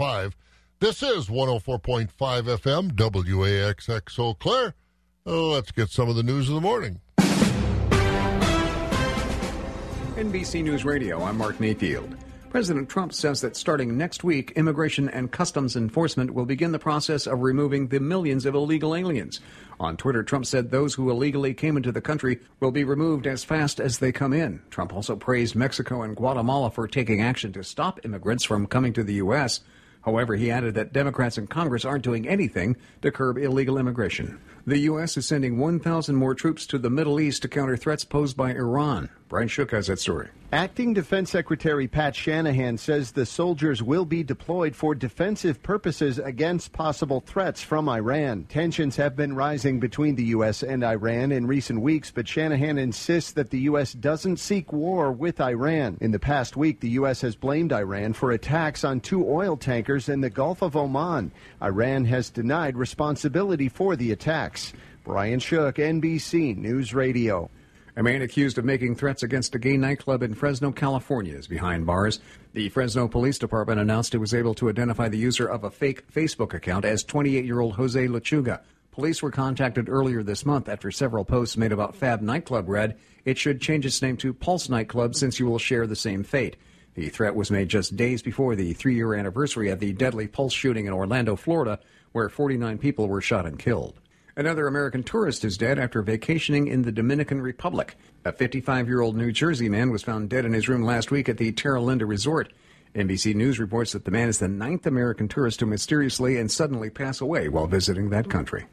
[0.00, 0.34] 5.
[0.78, 4.72] This is 104.5 FM, WAXX Eau Claire.
[5.26, 7.02] Oh, let's get some of the news of the morning.
[10.16, 12.16] NBC News Radio, I'm Mark Mayfield.
[12.48, 17.26] President Trump says that starting next week, Immigration and Customs Enforcement will begin the process
[17.26, 19.40] of removing the millions of illegal aliens.
[19.80, 23.44] On Twitter, Trump said those who illegally came into the country will be removed as
[23.44, 24.62] fast as they come in.
[24.70, 29.04] Trump also praised Mexico and Guatemala for taking action to stop immigrants from coming to
[29.04, 29.60] the U.S.
[30.02, 34.40] However, he added that Democrats in Congress aren't doing anything to curb illegal immigration.
[34.70, 35.16] The U.S.
[35.16, 39.08] is sending 1,000 more troops to the Middle East to counter threats posed by Iran.
[39.28, 40.28] Brian Shook has that story.
[40.52, 46.72] Acting Defense Secretary Pat Shanahan says the soldiers will be deployed for defensive purposes against
[46.72, 48.46] possible threats from Iran.
[48.48, 50.64] Tensions have been rising between the U.S.
[50.64, 53.92] and Iran in recent weeks, but Shanahan insists that the U.S.
[53.92, 55.96] doesn't seek war with Iran.
[56.00, 57.20] In the past week, the U.S.
[57.20, 61.30] has blamed Iran for attacks on two oil tankers in the Gulf of Oman.
[61.62, 64.59] Iran has denied responsibility for the attacks.
[65.04, 67.50] Brian Shook, NBC News Radio.
[67.96, 71.86] A man accused of making threats against a gay nightclub in Fresno, California is behind
[71.86, 72.20] bars.
[72.52, 76.10] The Fresno Police Department announced it was able to identify the user of a fake
[76.12, 78.60] Facebook account as 28 year old Jose Lechuga.
[78.92, 83.38] Police were contacted earlier this month after several posts made about Fab Nightclub read it
[83.38, 86.56] should change its name to Pulse Nightclub since you will share the same fate.
[86.94, 90.52] The threat was made just days before the three year anniversary of the deadly Pulse
[90.52, 91.78] shooting in Orlando, Florida,
[92.12, 94.00] where 49 people were shot and killed.
[94.40, 97.94] Another American tourist is dead after vacationing in the Dominican Republic.
[98.24, 101.28] A 55 year old New Jersey man was found dead in his room last week
[101.28, 102.50] at the Terra Linda Resort.
[102.94, 106.88] NBC News reports that the man is the ninth American tourist to mysteriously and suddenly
[106.88, 108.64] pass away while visiting that country.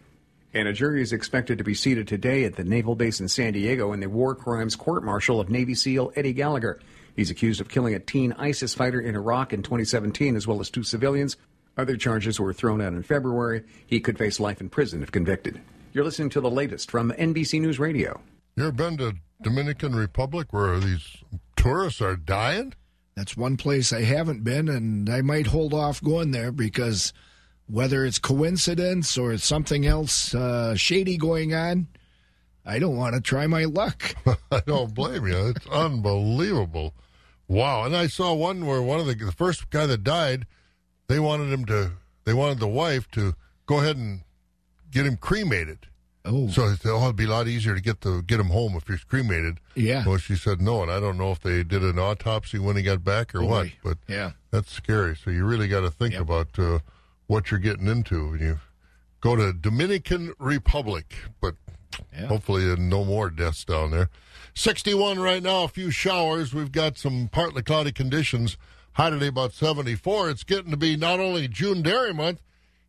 [0.54, 3.52] And a jury is expected to be seated today at the Naval Base in San
[3.52, 6.80] Diego in the war crimes court martial of Navy SEAL Eddie Gallagher.
[7.14, 10.70] He's accused of killing a teen ISIS fighter in Iraq in 2017, as well as
[10.70, 11.36] two civilians.
[11.78, 13.64] Other charges were thrown out in February.
[13.86, 15.62] He could face life in prison if convicted.
[15.94, 18.20] You're listening to the latest from NBC News Radio.
[18.56, 21.18] You ever been to Dominican Republic where these
[21.56, 22.74] tourists are dying?
[23.16, 27.14] That's one place I haven't been, and I might hold off going there because
[27.68, 31.88] whether it's coincidence or it's something else uh, shady going on,
[32.66, 34.16] I don't want to try my luck.
[34.52, 35.50] I don't blame you.
[35.50, 36.94] It's unbelievable.
[37.48, 37.84] Wow.
[37.84, 40.46] And I saw one where one of the, the first guy that died,
[41.08, 41.92] they wanted him to,
[42.26, 43.34] they wanted the wife to
[43.66, 44.22] go ahead and
[44.92, 45.80] get him cremated.
[46.26, 48.76] Oh, So said, oh, it'd be a lot easier to get the get him home
[48.76, 49.60] if he's cremated.
[49.76, 50.04] Yeah.
[50.06, 52.84] Well, she said no, and I don't know if they did an autopsy when he
[52.84, 53.68] got back or Oh, what.
[53.82, 54.32] But Yeah.
[54.52, 55.16] that's scary.
[55.16, 56.22] So you really got to think Yep.
[56.22, 56.80] about uh,
[57.28, 58.60] what you're getting into when you
[59.22, 61.16] go to Dominican Republic.
[61.40, 61.56] But
[62.14, 62.26] Yeah.
[62.28, 64.10] hopefully, uh, no more deaths down there.
[64.54, 65.64] 61 right now.
[65.64, 66.54] A few showers.
[66.54, 68.58] We've got some partly cloudy conditions.
[68.98, 70.32] High today about 74.
[70.32, 72.42] It's getting to be not only June Dairy Month.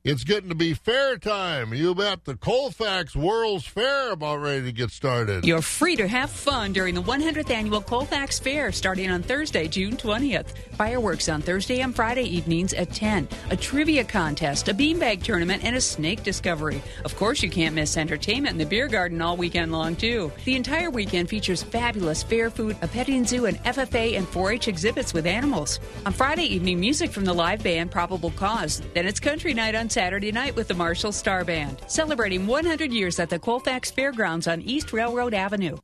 [0.09, 1.75] It's getting to be fair time.
[1.75, 5.45] You bet the Colfax World's Fair about ready to get started.
[5.45, 9.99] You're free to have fun during the 100th annual Colfax Fair starting on Thursday, June
[9.99, 10.57] 20th.
[10.77, 13.29] Fireworks on Thursday and Friday evenings at 10.
[13.51, 16.81] A trivia contest, a beanbag tournament, and a snake discovery.
[17.05, 20.33] Of course, you can't miss entertainment in the beer garden all weekend long, too.
[20.47, 24.69] The entire weekend features fabulous fair food, a petting zoo, and FFA and 4 H
[24.69, 25.81] exhibits with animals.
[26.07, 28.81] On Friday evening, music from the live band Probable Cause.
[28.95, 33.19] Then it's country night on Saturday night with the Marshall Star Band, celebrating 100 years
[33.19, 35.77] at the Colfax Fairgrounds on East Railroad Avenue.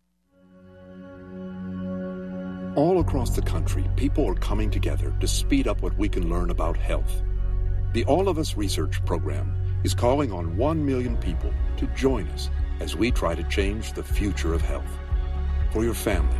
[2.76, 6.50] All across the country, people are coming together to speed up what we can learn
[6.50, 7.22] about health.
[7.92, 9.52] The All of Us Research Program
[9.82, 14.04] is calling on 1 million people to join us as we try to change the
[14.04, 14.96] future of health.
[15.72, 16.38] For your family,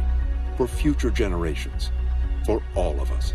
[0.56, 1.91] for future generations,
[2.46, 3.34] for all of us.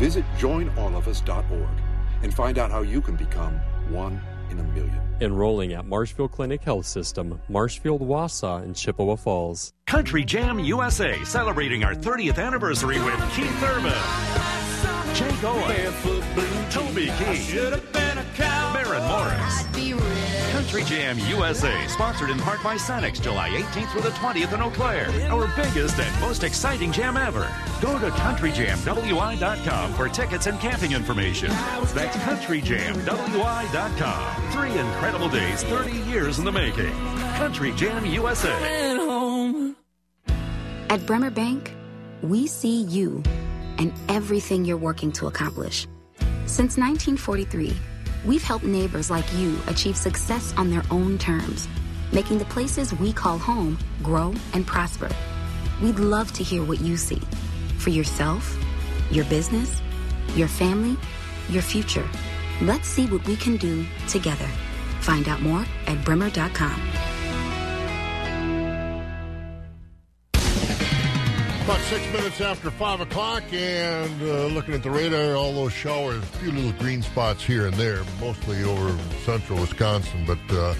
[0.00, 1.79] Visit joinallofus.org
[2.22, 3.54] and find out how you can become
[3.88, 4.20] one
[4.50, 5.00] in a million.
[5.20, 9.72] Enrolling at Marshfield Clinic Health System, Marshfield, Wausau, and Chippewa Falls.
[9.86, 13.92] Country Jam USA celebrating our 30th anniversary with Keith Urban,
[15.14, 17.90] Jake Owen, Toby Keith,
[18.72, 19.69] Maren Morris.
[20.70, 24.70] Country Jam USA, sponsored in part by Sanex, July 18th through the 20th in Eau
[24.70, 25.10] Claire.
[25.28, 27.52] Our biggest and most exciting jam ever.
[27.80, 31.48] Go to CountryJamWI.com for tickets and camping information.
[31.48, 34.52] That's CountryJamWI.com.
[34.52, 36.92] Three incredible days, 30 years in the making.
[37.34, 39.74] Country Jam USA.
[40.88, 41.74] At Bremer Bank,
[42.22, 43.24] we see you
[43.78, 45.88] and everything you're working to accomplish.
[46.46, 47.72] Since 1943,
[48.24, 51.68] we've helped neighbors like you achieve success on their own terms,
[52.12, 55.08] making the places we call home grow and prosper.
[55.82, 57.22] We'd love to hear what you see
[57.78, 58.56] for yourself,
[59.10, 59.80] your business,
[60.34, 60.96] your family,
[61.48, 62.08] your future.
[62.60, 64.48] Let's see what we can do together.
[65.00, 67.09] Find out more at bremer.com.
[71.70, 76.16] About six minutes after five o'clock, and uh, looking at the radar, all those showers,
[76.16, 80.74] a few little green spots here and there, mostly over central Wisconsin, but uh,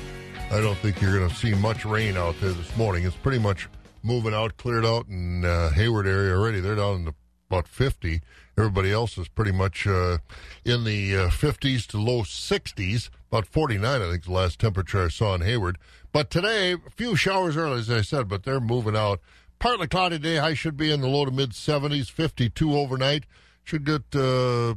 [0.51, 3.05] I don't think you're going to see much rain out there this morning.
[3.05, 3.69] It's pretty much
[4.03, 6.59] moving out, cleared out in uh, Hayward area already.
[6.59, 7.15] They're down in the,
[7.49, 8.21] about 50.
[8.59, 10.19] Everybody else is pretty much uh,
[10.65, 13.11] in the uh, 50s to low 60s.
[13.31, 15.79] About 49, I think, the last temperature I saw in Hayward.
[16.11, 19.21] But today, a few showers early, as I said, but they're moving out.
[19.61, 20.37] Partly cloudy day.
[20.37, 22.11] High should be in the low to mid 70s.
[22.11, 23.25] 52 overnight.
[23.63, 24.75] Should get uh,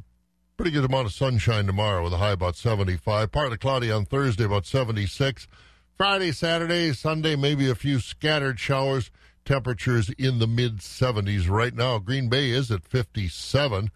[0.58, 3.32] pretty good amount of sunshine tomorrow with a high about 75.
[3.32, 5.48] Partly cloudy on Thursday, about 76.
[5.96, 9.10] Friday, Saturday, Sunday, maybe a few scattered showers.
[9.46, 11.98] Temperatures in the mid 70s right now.
[11.98, 13.90] Green Bay is at 57.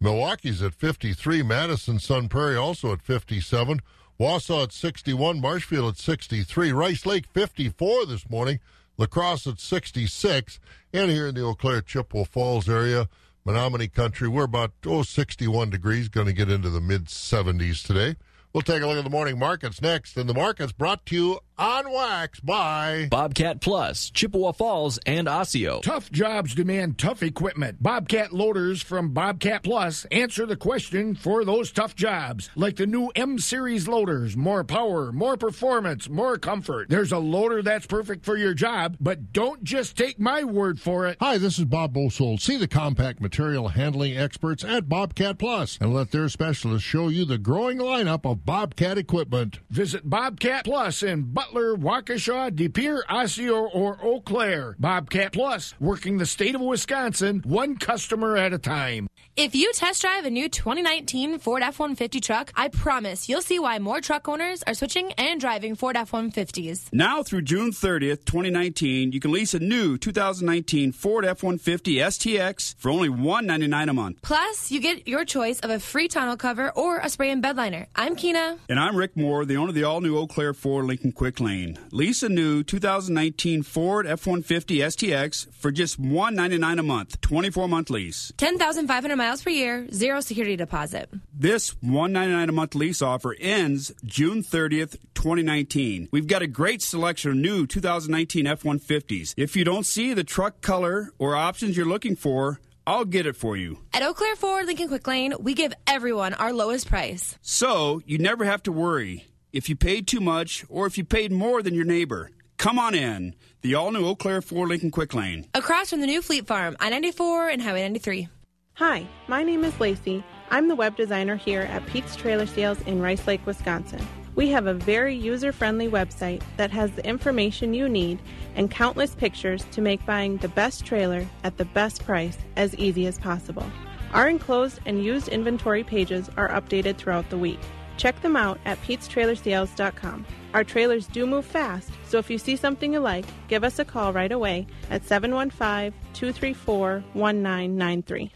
[0.00, 1.42] Milwaukee's at 53.
[1.44, 3.80] Madison, Sun Prairie also at 57.
[4.20, 5.40] Wausau at 61.
[5.40, 6.72] Marshfield at 63.
[6.72, 8.60] Rice Lake 54 this morning.
[8.98, 10.58] La Crosse at 66.
[10.92, 13.08] And here in the Eau Claire Chippewa Falls area,
[13.46, 18.16] Menomonie Country, we're about oh, 61 degrees, going to get into the mid 70s today.
[18.52, 20.16] We'll take a look at the morning markets next.
[20.16, 25.80] And the market's brought to you on wax by Bobcat Plus, Chippewa Falls, and Osseo.
[25.80, 27.82] Tough jobs demand tough equipment.
[27.82, 33.08] Bobcat loaders from Bobcat Plus answer the question for those tough jobs, like the new
[33.16, 34.36] M Series loaders.
[34.36, 36.88] More power, more performance, more comfort.
[36.88, 41.06] There's a loader that's perfect for your job, but don't just take my word for
[41.06, 41.16] it.
[41.20, 42.40] Hi, this is Bob Bosold.
[42.40, 47.24] See the compact material handling experts at Bobcat Plus and let their specialists show you
[47.24, 49.60] the growing lineup of Bobcat equipment.
[49.70, 54.74] Visit Bobcat Plus in Butler, Waukesha, De Pere, Osseo, or Eau Claire.
[54.80, 59.08] Bobcat Plus, working the state of Wisconsin, one customer at a time.
[59.36, 63.58] If you test drive a new 2019 Ford F 150 truck, I promise you'll see
[63.58, 66.90] why more truck owners are switching and driving Ford F 150s.
[66.90, 72.76] Now through June 30th, 2019, you can lease a new 2019 Ford F 150 STX
[72.78, 74.22] for only 199 a month.
[74.22, 77.58] Plus, you get your choice of a free tonneau cover or a spray and bed
[77.58, 77.88] liner.
[77.94, 78.56] I'm Kina.
[78.70, 81.40] And I'm Rick Moore, the owner of the all new Eau Claire Ford Lincoln Quick
[81.40, 81.76] Lane.
[81.90, 87.90] Lease a new 2019 Ford F 150 STX for just 199 a month, 24 month
[87.90, 88.32] lease.
[88.38, 91.10] 10,500 miles miles per year, zero security deposit.
[91.32, 96.08] This 199 a month lease offer ends June 30th, 2019.
[96.12, 99.34] We've got a great selection of new 2019 F 150s.
[99.36, 103.36] If you don't see the truck color or options you're looking for, I'll get it
[103.36, 103.78] for you.
[103.92, 107.36] At Eau Claire Ford Lincoln Quick Lane, we give everyone our lowest price.
[107.42, 111.32] So you never have to worry if you paid too much or if you paid
[111.32, 112.30] more than your neighbor.
[112.58, 113.34] Come on in.
[113.62, 115.46] The all new Eau Claire Ford Lincoln Quick Lane.
[115.52, 118.28] Across from the new Fleet Farm, I 94 and Highway 93.
[118.76, 120.22] Hi, my name is Lacey.
[120.50, 124.06] I'm the web designer here at Pete's Trailer Sales in Rice Lake, Wisconsin.
[124.34, 128.20] We have a very user friendly website that has the information you need
[128.54, 133.06] and countless pictures to make buying the best trailer at the best price as easy
[133.06, 133.64] as possible.
[134.12, 137.60] Our enclosed and used inventory pages are updated throughout the week.
[137.96, 140.26] Check them out at petestrailersales.com.
[140.52, 143.86] Our trailers do move fast, so if you see something you like, give us a
[143.86, 148.32] call right away at 715 234 1993.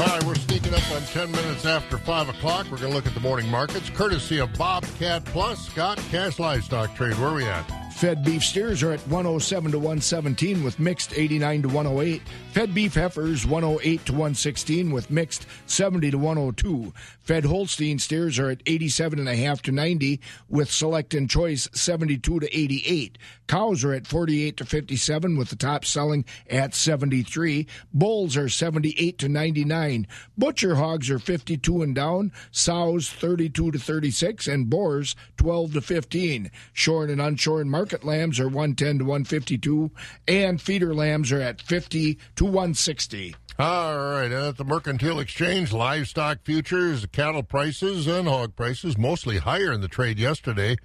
[0.00, 2.64] All right, we're sneaking up on 10 minutes after 5 o'clock.
[2.64, 5.68] We're going to look at the morning markets, courtesy of Bobcat Plus.
[5.68, 7.62] Scott, cash livestock trade, where are we at?
[7.92, 12.22] Fed beef steers are at 107 to 117 with mixed 89 to 108.
[12.54, 16.92] Fed beef heifers 108 to 116 with mixed 70 to 102.
[17.18, 21.68] Fed Holstein steers are at 87 and a half to 90 with select and choice
[21.72, 23.18] 72 to 88.
[23.48, 27.66] Cows are at 48 to 57 with the top selling at 73.
[27.92, 30.06] Bulls are 78 to 99.
[30.38, 32.30] Butcher hogs are 52 and down.
[32.52, 36.50] Sows 32 to 36 and boars 12 to 15.
[36.72, 39.90] Shorn and unshorn market lambs are 110 to 152
[40.28, 43.34] and feeder lambs are at 50 to 160.
[43.58, 49.72] All right, at the Mercantile Exchange, livestock futures, cattle prices, and hog prices mostly higher
[49.72, 50.76] in the trade yesterday.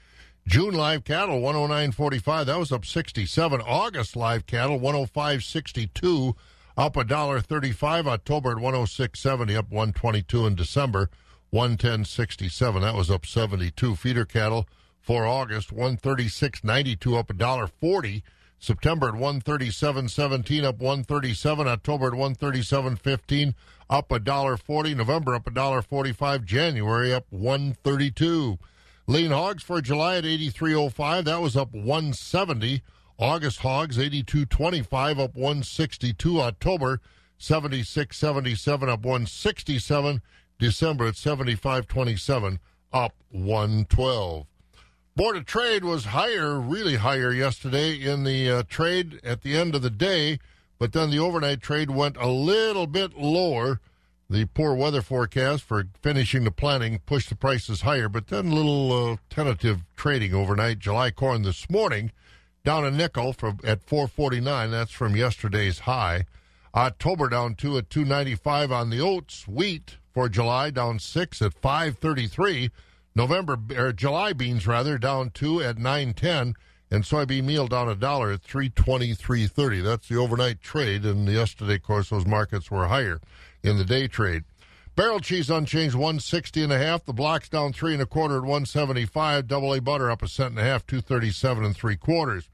[0.47, 3.61] June live cattle 109.45, that was up 67.
[3.61, 6.35] August live cattle 105.62,
[6.77, 8.07] up a dollar 35.
[8.07, 11.09] October at 106.70, up 122 in December
[11.53, 13.95] 110.67, that was up 72.
[13.95, 14.67] Feeder cattle
[15.01, 18.23] for August 136.92, up a dollar 40.
[18.59, 21.67] September at 137.17, up 137.
[21.67, 23.53] October at 137.15,
[23.89, 24.95] up a dollar 40.
[24.95, 26.45] November up a dollar 45.
[26.45, 28.59] January up 132.
[29.07, 31.23] Lean hogs for July at 83.05.
[31.23, 32.83] That was up 170.
[33.17, 36.41] August hogs 82.25, up 162.
[36.41, 37.01] October
[37.39, 40.21] 76.77, up 167.
[40.57, 42.59] December at 75.27,
[42.93, 44.45] up 112.
[45.19, 49.75] Board of Trade was higher, really higher yesterday in the uh, trade at the end
[49.75, 50.39] of the day,
[50.77, 53.81] but then the overnight trade went a little bit lower.
[54.29, 58.55] The poor weather forecast for finishing the planting pushed the prices higher, but then a
[58.55, 60.79] little uh, tentative trading overnight.
[60.79, 62.13] July corn this morning
[62.63, 64.71] down a nickel from at 449.
[64.71, 66.27] That's from yesterday's high.
[66.73, 69.45] October down two at 295 on the oats.
[69.49, 72.71] Wheat for July down six at 533.
[73.15, 76.55] November or July beans rather down two at 910
[76.91, 79.83] and soybean meal down a dollar at 323.30.
[79.83, 83.19] That's the overnight trade and yesterday of course those markets were higher
[83.63, 84.43] in the day trade.
[84.95, 87.05] Barrel cheese unchanged 160 and.
[87.05, 89.47] The blocks down three and a quarter at 175.
[89.47, 92.49] Double A butter up a cent and a half, 237 and three quarters.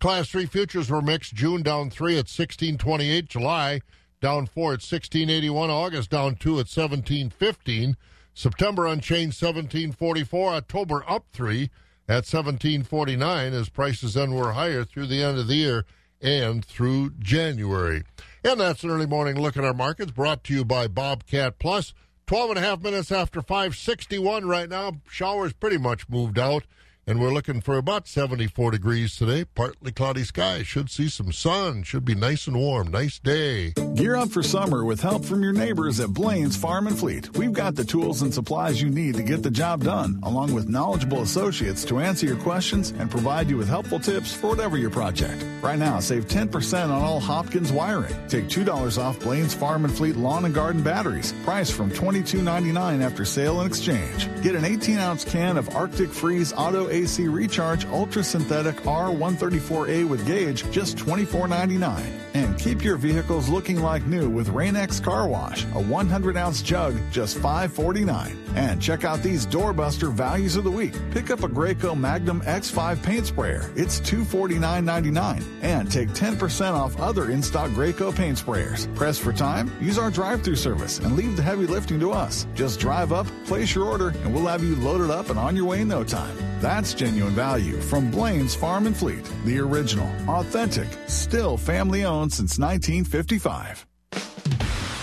[0.00, 1.34] Class three futures were mixed.
[1.34, 3.28] June down three at 1628.
[3.28, 3.80] July
[4.20, 5.70] down four at 1681.
[5.70, 7.96] August down two at 1715.
[8.34, 10.52] September unchanged 1744.
[10.54, 11.70] October up three
[12.08, 15.86] at 1749 as prices then were higher through the end of the year
[16.20, 18.02] and through January.
[18.42, 21.94] And that's an early morning look at our markets brought to you by Bobcat Plus.
[22.26, 25.00] 12 and a half minutes after 561 right now.
[25.08, 26.64] Showers pretty much moved out
[27.06, 29.44] and we're looking for about 74 degrees today.
[29.44, 30.62] Partly cloudy sky.
[30.62, 31.82] Should see some sun.
[31.82, 32.88] Should be nice and warm.
[32.88, 33.72] Nice day.
[33.94, 37.36] Gear up for summer with help from your neighbors at Blain's Farm and Fleet.
[37.36, 40.68] We've got the tools and supplies you need to get the job done, along with
[40.68, 44.90] knowledgeable associates to answer your questions and provide you with helpful tips for whatever your
[44.90, 45.44] project.
[45.62, 48.14] Right now, save 10% on all Hopkins wiring.
[48.28, 53.24] Take $2 off Blain's Farm and Fleet lawn and garden batteries, price from $22.99 after
[53.24, 54.28] sale and exchange.
[54.42, 60.24] Get an 18 ounce can of Arctic Freeze Auto AC Recharge Ultra Synthetic R134A with
[60.26, 62.20] gauge, just $24.99.
[62.34, 66.96] And keep your vehicles looking like new with Rain-X Car Wash, a 100 ounce jug,
[67.10, 68.36] just $5.49.
[68.54, 70.94] And check out these doorbuster values of the week.
[71.10, 73.70] Pick up a Graco Magnum X5 paint sprayer.
[73.74, 75.42] It's $249.99.
[75.62, 78.92] And take 10% off other in stock Graco paint sprayers.
[78.94, 79.72] Press for time?
[79.80, 82.46] Use our drive through service and leave the heavy lifting to us.
[82.54, 85.64] Just drive up, place your order, and we'll have you loaded up and on your
[85.64, 86.36] way in no time.
[86.60, 89.24] That's genuine value from Blain's Farm and Fleet.
[89.44, 93.86] The original, authentic, still family owned since 1955.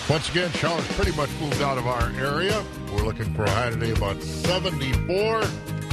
[0.10, 2.64] Once again, showers pretty much moved out of our area.
[2.92, 5.44] We're looking for a high today about 74.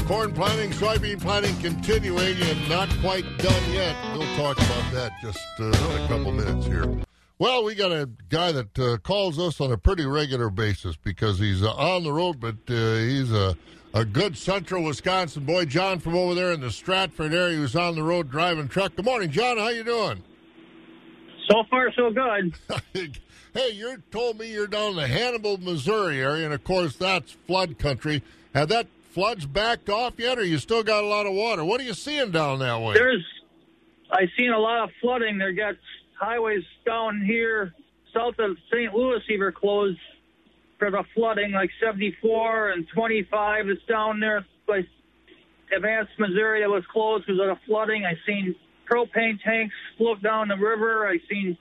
[0.07, 3.95] Corn planting, soybean planting continuing and not quite done yet.
[4.15, 6.99] We'll talk about that just uh, in a couple minutes here.
[7.39, 11.39] Well, we got a guy that uh, calls us on a pretty regular basis because
[11.39, 13.57] he's uh, on the road, but uh, he's a,
[13.95, 15.65] a good central Wisconsin boy.
[15.65, 18.97] John from over there in the Stratford area who's on the road driving truck.
[18.97, 19.59] Good morning, John.
[19.59, 20.23] How you doing?
[21.49, 22.55] So far, so good.
[23.55, 27.33] hey, you told me you're down in the Hannibal, Missouri area, and of course that's
[27.47, 28.23] flood country.
[28.55, 31.65] Have that floods backed off yet, or you still got a lot of water?
[31.65, 32.95] What are you seeing down that way?
[32.95, 33.25] There's,
[34.11, 35.39] I seen a lot of flooding.
[35.39, 35.77] There got
[36.21, 37.73] highways down here
[38.13, 38.93] south of St.
[38.93, 39.99] Louis even closed
[40.79, 44.47] for the flooding, like 74 and 25 is down there.
[44.69, 44.87] Like
[45.75, 48.05] Advanced Missouri that was closed because of the flooding.
[48.05, 48.55] I seen
[48.91, 51.07] propane tanks float down the river.
[51.07, 51.59] I seen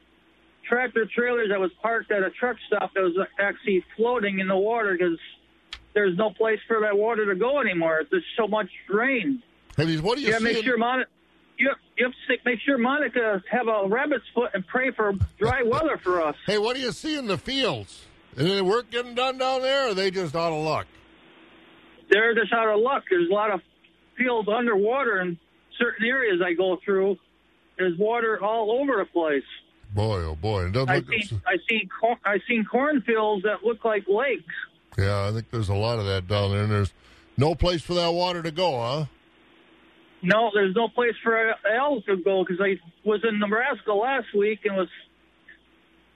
[0.68, 4.58] tractor trailers that was parked at a truck stop that was actually floating in the
[4.58, 5.18] water because
[5.94, 8.04] there's no place for that water to go anymore.
[8.10, 9.42] There's so much rain.
[9.76, 10.34] Hey, what do you see?
[10.34, 11.10] yeah, make sure Monica.
[11.58, 15.14] You have, you have to make sure Monica have a rabbit's foot and pray for
[15.40, 16.36] dry weather for us.
[16.46, 18.06] Hey, what do you see in the fields?
[18.38, 20.86] Is any work getting done down there, or are they just out of luck?
[22.10, 23.04] They're just out of luck.
[23.10, 23.62] There's a lot of
[24.16, 25.40] fields underwater in
[25.80, 27.18] certain areas I go through.
[27.78, 29.44] There's water all over the place.
[29.94, 30.70] Boy, oh boy!
[30.88, 34.44] I seen I seen cor- I seen cornfields that look like lakes.
[34.98, 36.94] Yeah, I think there's a lot of that down there, and there's
[37.38, 39.06] no place for that water to go, huh?
[40.22, 44.60] No, there's no place for elk to go because I was in Nebraska last week
[44.66, 44.90] and was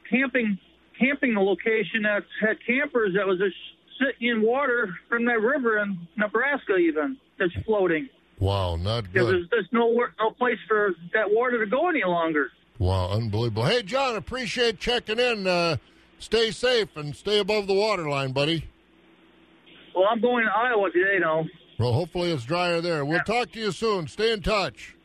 [0.09, 0.59] camping
[1.01, 3.55] camping location that had campers that was just
[3.99, 8.07] sitting in water from that river in Nebraska even that's floating.
[8.39, 9.27] Wow, not good.
[9.27, 12.51] there's, there's no no place for that water to go any longer.
[12.79, 13.65] Wow, unbelievable.
[13.65, 15.45] Hey, John, appreciate checking in.
[15.45, 15.77] Uh,
[16.17, 18.67] stay safe and stay above the water line, buddy.
[19.95, 21.45] Well, I'm going to Iowa today though.
[21.77, 23.05] Well, hopefully it's drier there.
[23.05, 24.07] We'll talk to you soon.
[24.07, 24.95] Stay in touch.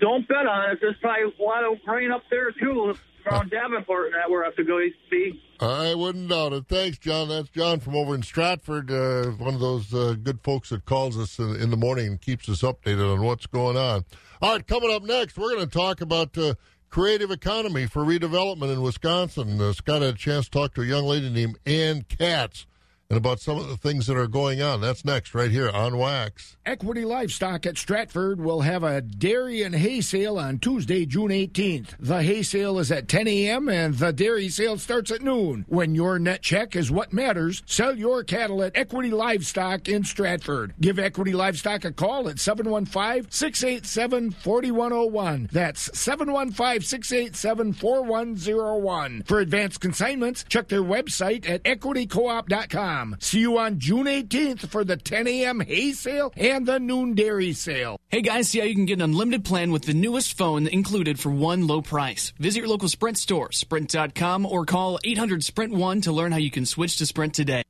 [0.00, 0.78] Don't bet on it.
[0.80, 2.94] There's probably a lot of rain up there too
[3.26, 5.42] around Davenport that I have to go see.
[5.60, 6.64] I wouldn't doubt it.
[6.68, 7.28] Thanks, John.
[7.28, 11.16] That's John from over in Stratford, uh, one of those uh, good folks that calls
[11.16, 14.04] us in, in the morning and keeps us updated on what's going on.
[14.40, 16.54] All right, coming up next, we're going to talk about uh,
[16.90, 19.60] creative economy for redevelopment in Wisconsin.
[19.60, 22.66] Uh, Scott had a chance to talk to a young lady named Anne Katz
[23.12, 24.80] and about some of the things that are going on.
[24.80, 26.56] That's next, right here on Wax.
[26.64, 31.90] Equity Livestock at Stratford will have a dairy and hay sale on Tuesday, June 18th.
[32.00, 33.68] The hay sale is at 10 a.m.
[33.68, 35.66] and the dairy sale starts at noon.
[35.68, 40.72] When your net check is what matters, sell your cattle at Equity Livestock in Stratford.
[40.80, 45.50] Give Equity Livestock a call at 715 687 4101.
[45.52, 49.24] That's 715 687 4101.
[49.24, 53.01] For advanced consignments, check their website at equitycoop.com.
[53.20, 55.60] See you on June 18th for the 10 a.m.
[55.60, 57.98] hay sale and the noon dairy sale.
[58.08, 61.18] Hey guys, see how you can get an unlimited plan with the newest phone included
[61.18, 62.32] for one low price.
[62.38, 66.50] Visit your local Sprint store, sprint.com, or call 800 Sprint 1 to learn how you
[66.50, 67.62] can switch to Sprint today.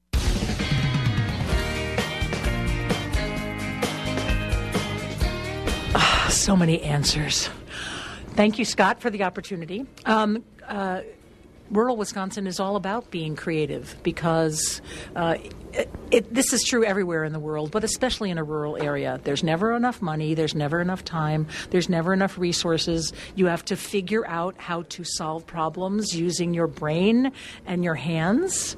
[5.94, 7.48] Ah, so many answers.
[8.34, 9.86] Thank you, Scott, for the opportunity.
[10.06, 11.02] Um, uh,
[11.72, 14.80] rural Wisconsin is all about being creative because
[15.16, 15.36] uh,
[15.72, 19.18] it, it, this is true everywhere in the world, but especially in a rural area.
[19.24, 23.12] There's never enough money, there's never enough time, there's never enough resources.
[23.34, 27.32] You have to figure out how to solve problems using your brain
[27.66, 28.76] and your hands.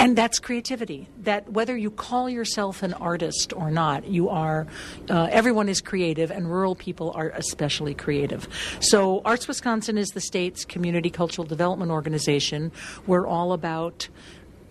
[0.00, 1.08] And that's creativity.
[1.24, 4.66] That whether you call yourself an artist or not, you are,
[5.10, 8.48] uh, everyone is creative, and rural people are especially creative.
[8.80, 12.72] So, Arts Wisconsin is the state's community cultural development organization.
[13.06, 14.08] We're all about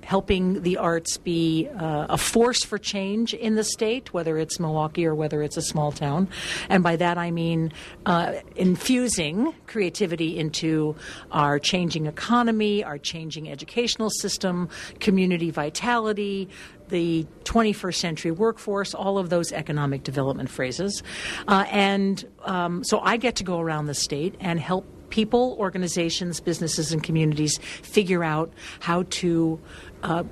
[0.10, 5.06] helping the arts be uh, a force for change in the state, whether it's Milwaukee
[5.06, 6.28] or whether it's a small town.
[6.68, 7.72] And by that I mean
[8.08, 10.96] uh, infusing creativity into
[11.32, 14.68] our changing economy, our changing educational system,
[15.00, 16.50] community vitality,
[16.88, 21.04] the 21st century workforce, all of those economic development phrases.
[21.48, 26.40] Uh, and um, so I get to go around the state and help people, organizations,
[26.40, 29.60] businesses, and communities figure out how to
[30.04, 30.24] uh,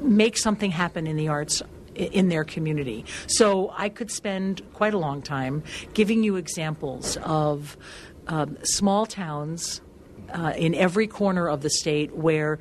[0.00, 1.62] make something happen in the arts
[1.94, 3.04] in their community.
[3.26, 5.62] So I could spend quite a long time
[5.94, 7.76] giving you examples of
[8.28, 9.80] um, small towns
[10.32, 12.58] uh, in every corner of the state where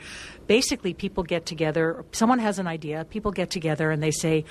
[0.47, 4.45] basically people get together, someone has an idea, people get together and they say,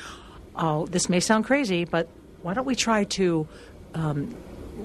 [0.55, 2.09] Oh, this may sound crazy, but
[2.43, 3.47] why don't we try to
[3.95, 4.35] um,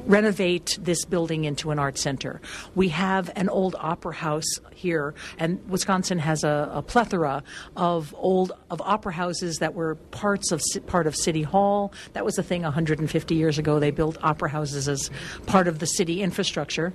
[0.05, 2.41] renovate this building into an art center.
[2.75, 7.43] We have an old opera house here, and Wisconsin has a, a plethora
[7.77, 11.93] of old of opera houses that were parts of part of City Hall.
[12.13, 13.79] That was a thing 150 years ago.
[13.79, 15.09] They built opera houses as
[15.45, 16.93] part of the city infrastructure.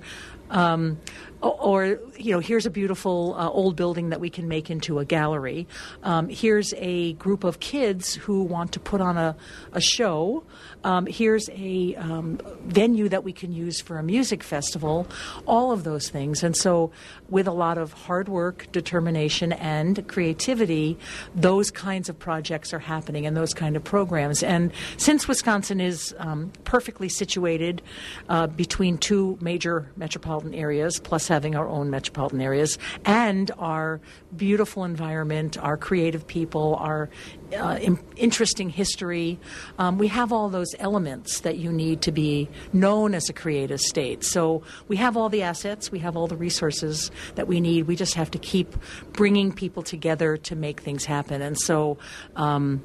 [0.49, 0.99] Um,
[1.41, 5.05] or you know here's a beautiful uh, old building that we can make into a
[5.05, 5.67] gallery
[6.03, 9.35] um, here's a group of kids who want to put on a,
[9.71, 10.43] a show
[10.83, 15.07] um, here's a um, venue that we can use for a music festival
[15.45, 16.91] all of those things and so
[17.29, 20.97] with a lot of hard work determination and creativity
[21.35, 24.43] those kinds of projects are happening and those kind of programs.
[24.43, 27.81] And since wisconsin is um, perfectly situated
[28.29, 33.99] uh, between two major metropolitan areas plus having our own metropolitan areas and our
[34.35, 37.09] beautiful environment, our creative people, our
[37.55, 37.79] uh,
[38.15, 39.39] interesting history.
[39.77, 43.79] Um, we have all those elements that you need to be known as a creative
[43.79, 44.23] state.
[44.23, 47.87] So we have all the assets, we have all the resources that we need.
[47.87, 48.75] We just have to keep
[49.13, 51.41] bringing people together to make things happen.
[51.41, 51.97] And so.
[52.35, 52.81] Um,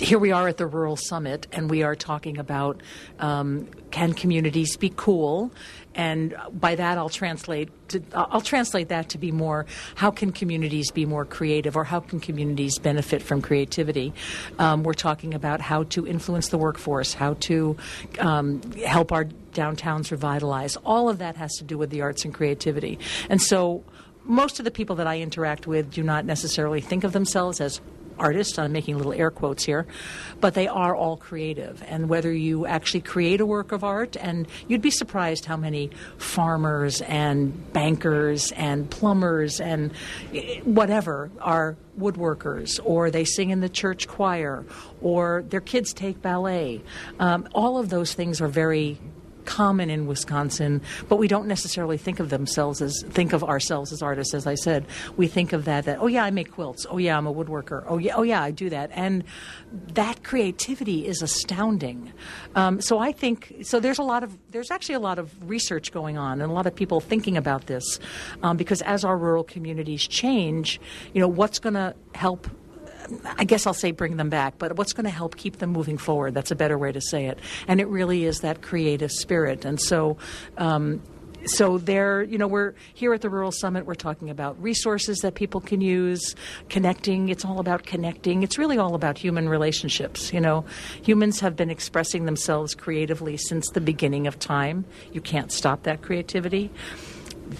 [0.00, 2.82] here we are at the Rural Summit, and we are talking about
[3.20, 5.52] um, can communities be cool?
[5.94, 7.70] And by that, I'll translate.
[7.88, 12.00] To, I'll translate that to be more: how can communities be more creative, or how
[12.00, 14.12] can communities benefit from creativity?
[14.58, 17.76] Um, we're talking about how to influence the workforce, how to
[18.18, 20.76] um, help our downtowns revitalize.
[20.76, 22.98] All of that has to do with the arts and creativity,
[23.28, 23.82] and so
[24.24, 27.80] most of the people that I interact with do not necessarily think of themselves as
[28.18, 28.58] artists.
[28.58, 29.86] I'm making little air quotes here,
[30.40, 31.82] but they are all creative.
[31.86, 35.90] And whether you actually create a work of art, and you'd be surprised how many
[36.18, 39.92] farmers and bankers and plumbers and
[40.64, 44.64] whatever are woodworkers, or they sing in the church choir,
[45.00, 46.80] or their kids take ballet.
[47.18, 48.98] Um, all of those things are very
[49.48, 54.02] common in Wisconsin, but we don't necessarily think of themselves as think of ourselves as
[54.02, 54.34] artists.
[54.34, 56.84] As I said, we think of that that oh yeah, I make quilts.
[56.90, 57.82] Oh yeah, I'm a woodworker.
[57.88, 58.90] Oh yeah, oh yeah, I do that.
[58.92, 59.24] And
[59.94, 62.12] that creativity is astounding.
[62.54, 63.80] Um, so I think so.
[63.80, 66.66] There's a lot of there's actually a lot of research going on and a lot
[66.66, 67.98] of people thinking about this
[68.42, 70.78] um, because as our rural communities change,
[71.14, 72.48] you know what's going to help
[73.24, 75.98] I guess I'll say bring them back, but what's going to help keep them moving
[75.98, 76.34] forward?
[76.34, 77.38] That's a better way to say it.
[77.66, 79.64] And it really is that creative spirit.
[79.64, 80.18] And so,
[80.56, 81.02] um,
[81.46, 83.86] so there, you know, we're here at the Rural Summit.
[83.86, 86.34] We're talking about resources that people can use,
[86.68, 87.28] connecting.
[87.28, 88.42] It's all about connecting.
[88.42, 90.32] It's really all about human relationships.
[90.32, 90.64] You know,
[91.02, 94.84] humans have been expressing themselves creatively since the beginning of time.
[95.12, 96.70] You can't stop that creativity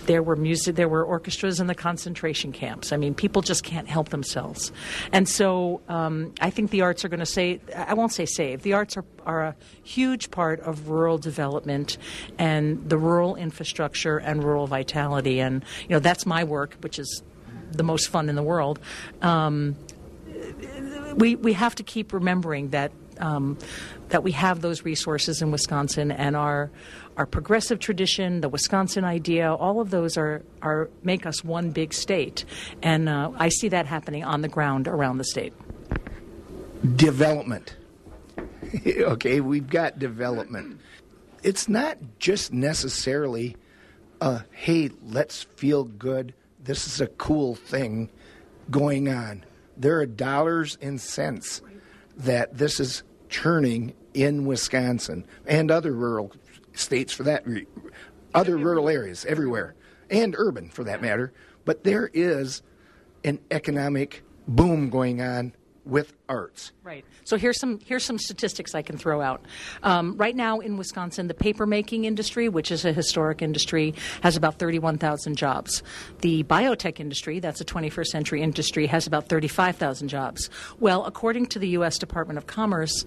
[0.07, 2.93] there were music, there were orchestras in the concentration camps.
[2.93, 4.73] I mean, people just can't help themselves,
[5.13, 8.63] and so um, I think the arts are going to say, I won't say save.
[8.63, 11.99] The arts are are a huge part of rural development
[12.39, 17.23] and the rural infrastructure and rural vitality, and you know that's my work, which is
[17.73, 18.79] the most fun in the world.
[19.23, 19.77] Um,
[21.15, 23.59] we we have to keep remembering that um,
[24.09, 26.71] that we have those resources in Wisconsin and our
[27.19, 31.93] our progressive tradition, the Wisconsin idea, all of those are, are make us one big
[31.93, 32.45] state.
[32.81, 35.53] And uh, I see that happening on the ground around the state.
[36.95, 37.77] Development.
[38.87, 40.81] okay, we've got development.
[41.43, 43.57] It's not just necessarily,
[44.53, 46.35] hey, let's feel good.
[46.63, 48.11] This is a cool thing
[48.71, 49.45] going on.
[49.77, 51.63] There are dollars and cents
[52.17, 56.33] that this is churning in Wisconsin and other rural
[56.79, 57.45] states for that,
[58.35, 59.75] other rural areas everywhere,
[60.11, 61.33] and urban for that matter.
[61.65, 62.63] But there is
[63.25, 66.73] an economic boom going on with arts.
[66.83, 67.05] Right.
[67.25, 69.45] So here's some here's some statistics I can throw out.
[69.83, 74.59] Um, right now in Wisconsin, the papermaking industry, which is a historic industry, has about
[74.59, 75.83] 31,000 jobs.
[76.21, 80.51] The biotech industry, that's a 21st century industry, has about 35,000 jobs.
[80.81, 81.99] Well, according to the U.S.
[81.99, 83.05] Department of Commerce,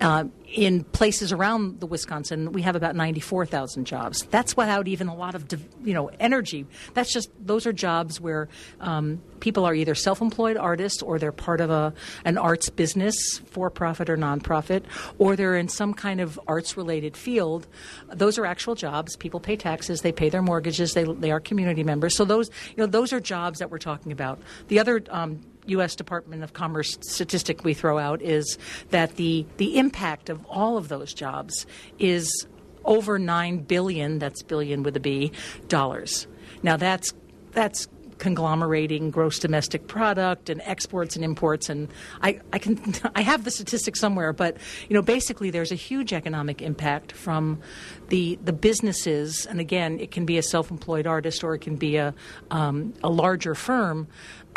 [0.00, 4.24] uh, in places around the Wisconsin, we have about 94,000 jobs.
[4.30, 5.46] That's without even a lot of,
[5.84, 6.66] you know, energy.
[6.94, 8.48] That's just those are jobs where
[8.80, 11.92] um, people are either self-employed artists or they're part of a
[12.24, 14.82] an arts business, for profit or nonprofit,
[15.16, 17.66] or they're in some kind of arts-related field.
[18.12, 19.16] Those are actual jobs.
[19.16, 20.02] People pay taxes.
[20.02, 20.92] They pay their mortgages.
[20.92, 22.14] They they are community members.
[22.14, 24.40] So those you know those are jobs that we're talking about.
[24.68, 25.96] The other um, U.S.
[25.96, 28.58] Department of Commerce statistic we throw out is
[28.90, 31.64] that the the impact of all of those jobs
[31.98, 32.46] is
[32.84, 34.18] over nine billion.
[34.18, 35.32] That's billion with a B
[35.68, 36.26] dollars.
[36.62, 37.14] Now that's
[37.52, 37.88] that's
[38.20, 41.68] conglomerating gross domestic product and exports and imports.
[41.68, 41.88] And
[42.22, 42.78] I, I can
[43.16, 44.56] I have the statistics somewhere but
[44.88, 47.60] you know basically there's a huge economic impact from
[48.08, 49.46] the the businesses.
[49.46, 52.14] And again it can be a self-employed artist or it can be a
[52.52, 54.06] um, a larger firm.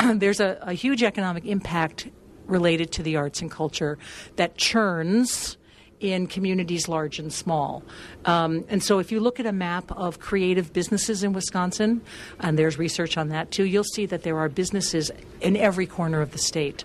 [0.14, 2.08] There's a, a huge economic impact
[2.46, 3.98] related to the arts and culture
[4.36, 5.56] that churns
[6.04, 7.82] in communities large and small.
[8.26, 12.02] Um, and so, if you look at a map of creative businesses in Wisconsin,
[12.40, 16.20] and there's research on that too, you'll see that there are businesses in every corner
[16.20, 16.84] of the state.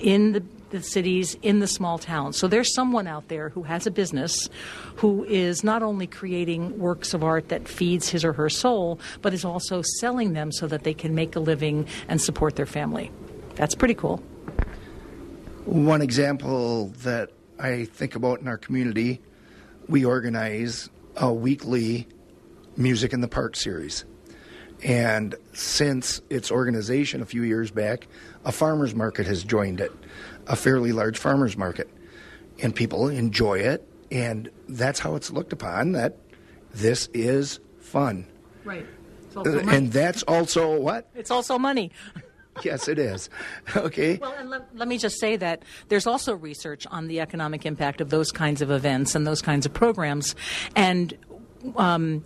[0.00, 2.36] In the the cities in the small towns.
[2.36, 4.50] So there's someone out there who has a business
[4.96, 9.32] who is not only creating works of art that feeds his or her soul, but
[9.32, 13.10] is also selling them so that they can make a living and support their family.
[13.54, 14.18] That's pretty cool.
[15.64, 19.20] One example that I think about in our community,
[19.88, 22.06] we organize a weekly
[22.76, 24.04] Music in the Park series.
[24.84, 28.06] And since its organization a few years back,
[28.44, 29.92] a farmer's market has joined it
[30.46, 31.90] a fairly large farmers market,
[32.62, 35.92] and people enjoy it, and that's how it's looked upon.
[35.92, 36.16] That
[36.74, 38.26] this is fun,
[38.64, 38.86] right?
[39.36, 41.08] And that's also what?
[41.14, 41.92] It's also money.
[42.64, 43.30] yes, it is.
[43.76, 44.18] Okay.
[44.20, 48.00] Well, and let, let, me just say that there's also research on the economic impact
[48.00, 50.34] of those kinds of events and those kinds of programs,
[50.74, 51.16] and
[51.76, 52.24] um,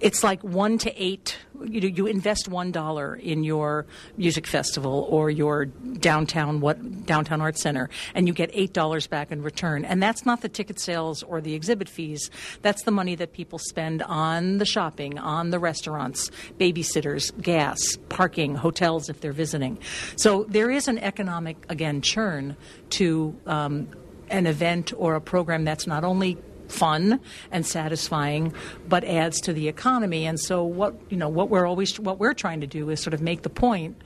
[0.00, 1.38] it's like one to eight.
[1.64, 7.40] You know, you invest one dollar in your music festival or your downtown what downtown
[7.40, 9.84] art center, and you get eight dollars back in return.
[9.84, 12.30] And that's not the ticket sales or the exhibit fees.
[12.62, 18.56] That's the money that people spend on the shopping, on the restaurants, babysitters, gas, parking,
[18.56, 19.78] hotels if they're visiting.
[20.16, 22.56] So there is an economic again churn
[22.90, 23.36] to.
[23.46, 23.88] Um,
[24.30, 28.54] an event or a program that's not only fun and satisfying,
[28.88, 30.26] but adds to the economy.
[30.26, 33.14] And so, what you know, what we're always what we're trying to do is sort
[33.14, 34.00] of make the point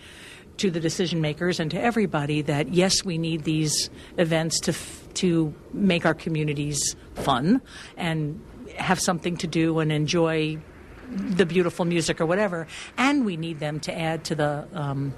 [0.58, 4.74] to the decision makers and to everybody that yes, we need these events to
[5.14, 7.60] to make our communities fun
[7.96, 8.40] and
[8.76, 10.58] have something to do and enjoy
[11.10, 12.66] the beautiful music or whatever,
[12.96, 15.14] and we need them to add to the um,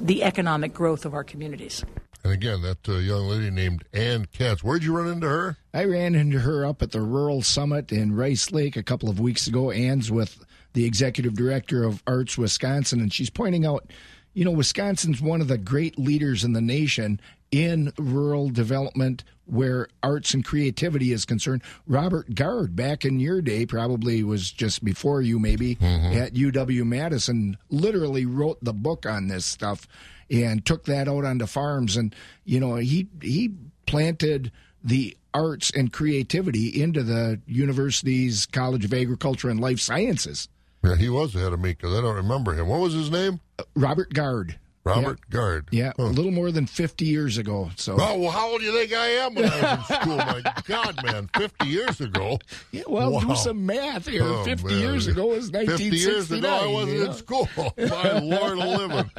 [0.00, 1.84] the economic growth of our communities.
[2.24, 4.62] And again, that uh, young lady named Anne Katz.
[4.62, 5.56] Where'd you run into her?
[5.74, 9.18] I ran into her up at the Rural Summit in Rice Lake a couple of
[9.18, 9.70] weeks ago.
[9.70, 13.90] Anne's with the executive director of Arts Wisconsin, and she's pointing out,
[14.34, 19.88] you know, Wisconsin's one of the great leaders in the nation in rural development where
[20.02, 21.62] arts and creativity is concerned.
[21.86, 26.16] Robert Gard, back in your day, probably was just before you, maybe Mm-hmm.
[26.16, 29.86] at UW Madison, literally wrote the book on this stuff
[30.32, 31.96] and took that out onto farms.
[31.96, 32.14] And
[32.44, 33.52] you know, he he
[33.86, 34.50] planted
[34.82, 40.48] the arts and creativity into the university's College of Agriculture and Life Sciences.
[40.82, 41.86] Yeah, he was the head of Mika.
[41.86, 42.66] I don't remember him.
[42.66, 43.40] What was his name?
[43.76, 44.58] Robert Gard.
[44.84, 45.68] Robert Gard.
[45.70, 47.70] Yeah, a little more than 50 years ago.
[47.76, 50.16] So Oh, well, how old do you think I am when I was in school?
[50.16, 52.38] My God, man, 50 years ago.
[52.72, 54.24] Yeah, well, do some math here.
[54.24, 54.78] Oh, 50 man.
[54.80, 57.48] years ago was 50 years ago, I wasn't you in school.
[57.58, 59.10] Oh, my Lord living.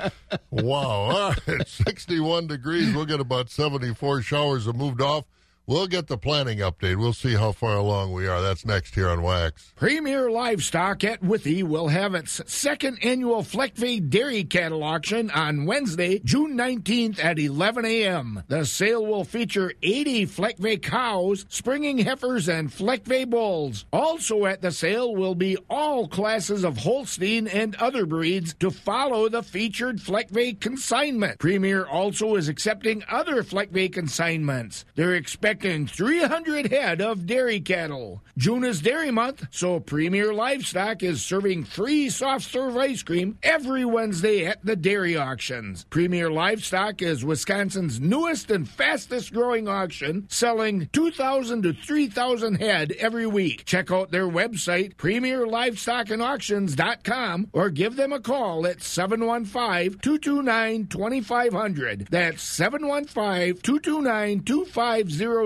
[0.51, 0.81] Wow.
[0.81, 2.93] All right, 61 degrees.
[2.93, 5.25] We'll get about 74 showers have moved off.
[5.65, 6.97] We'll get the planning update.
[6.97, 8.41] We'll see how far along we are.
[8.41, 9.71] That's next here on Wax.
[9.77, 16.19] Premier Livestock at Withee will have its second annual Fleckvieh Dairy Cattle Auction on Wednesday,
[16.19, 18.43] June 19th at 11 a.m.
[18.49, 23.85] The sale will feature 80 Fleckvieh cows, springing heifers, and Fleckvieh bulls.
[23.93, 29.29] Also at the sale will be all classes of Holstein and other breeds to follow
[29.29, 31.39] the featured Fleckvieh consignment.
[31.39, 34.83] Premier also is accepting other Fleckvieh consignments.
[34.95, 38.23] They're expecting 300 head of dairy cattle.
[38.37, 43.85] June is Dairy Month, so Premier Livestock is serving free soft serve ice cream every
[43.85, 45.85] Wednesday at the dairy auctions.
[45.91, 53.27] Premier Livestock is Wisconsin's newest and fastest growing auction, selling 2,000 to 3,000 head every
[53.27, 53.65] week.
[53.65, 62.07] Check out their website, premierlivestockandauctions.com, or give them a call at 715 229 2500.
[62.09, 65.42] That's 715 229 2500.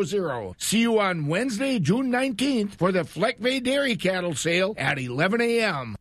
[0.57, 5.95] See you on Wednesday, June 19th for the Fleckvieh Dairy Cattle Sale at 11 a.m.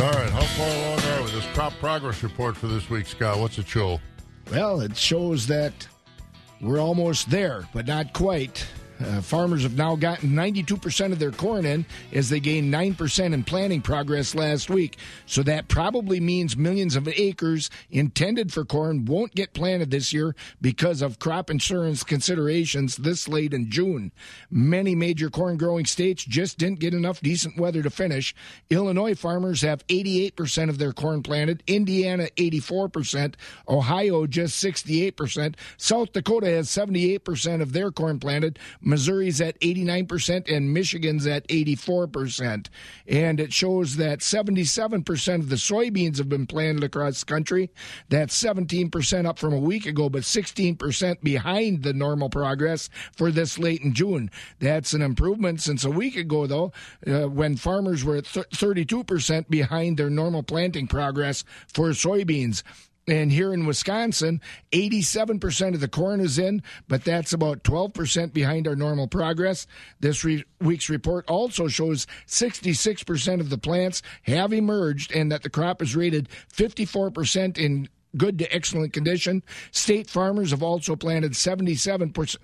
[0.00, 1.30] All right, how far along are we?
[1.32, 3.38] This crop progress report for this week, Scott.
[3.38, 4.00] What's it show?
[4.50, 5.88] Well, it shows that
[6.60, 8.66] we're almost there, but not quite.
[9.00, 13.44] Uh, farmers have now gotten 92% of their corn in as they gained 9% in
[13.44, 14.96] planting progress last week.
[15.26, 20.34] So that probably means millions of acres intended for corn won't get planted this year
[20.60, 24.12] because of crop insurance considerations this late in June.
[24.50, 28.34] Many major corn growing states just didn't get enough decent weather to finish.
[28.70, 33.34] Illinois farmers have 88% of their corn planted, Indiana 84%,
[33.68, 38.58] Ohio just 68%, South Dakota has 78% of their corn planted.
[38.88, 42.68] Missouri's at 89% and Michigan's at 84%.
[43.06, 47.70] And it shows that 77% of the soybeans have been planted across the country.
[48.08, 53.58] That's 17% up from a week ago, but 16% behind the normal progress for this
[53.58, 54.30] late in June.
[54.58, 56.72] That's an improvement since a week ago, though,
[57.06, 62.62] uh, when farmers were at th- 32% behind their normal planting progress for soybeans.
[63.08, 64.42] And here in Wisconsin,
[64.72, 69.66] 87% of the corn is in, but that's about 12% behind our normal progress.
[70.00, 75.50] This re- week's report also shows 66% of the plants have emerged and that the
[75.50, 79.42] crop is rated 54% in good to excellent condition.
[79.70, 82.36] State farmers have also planted 77%.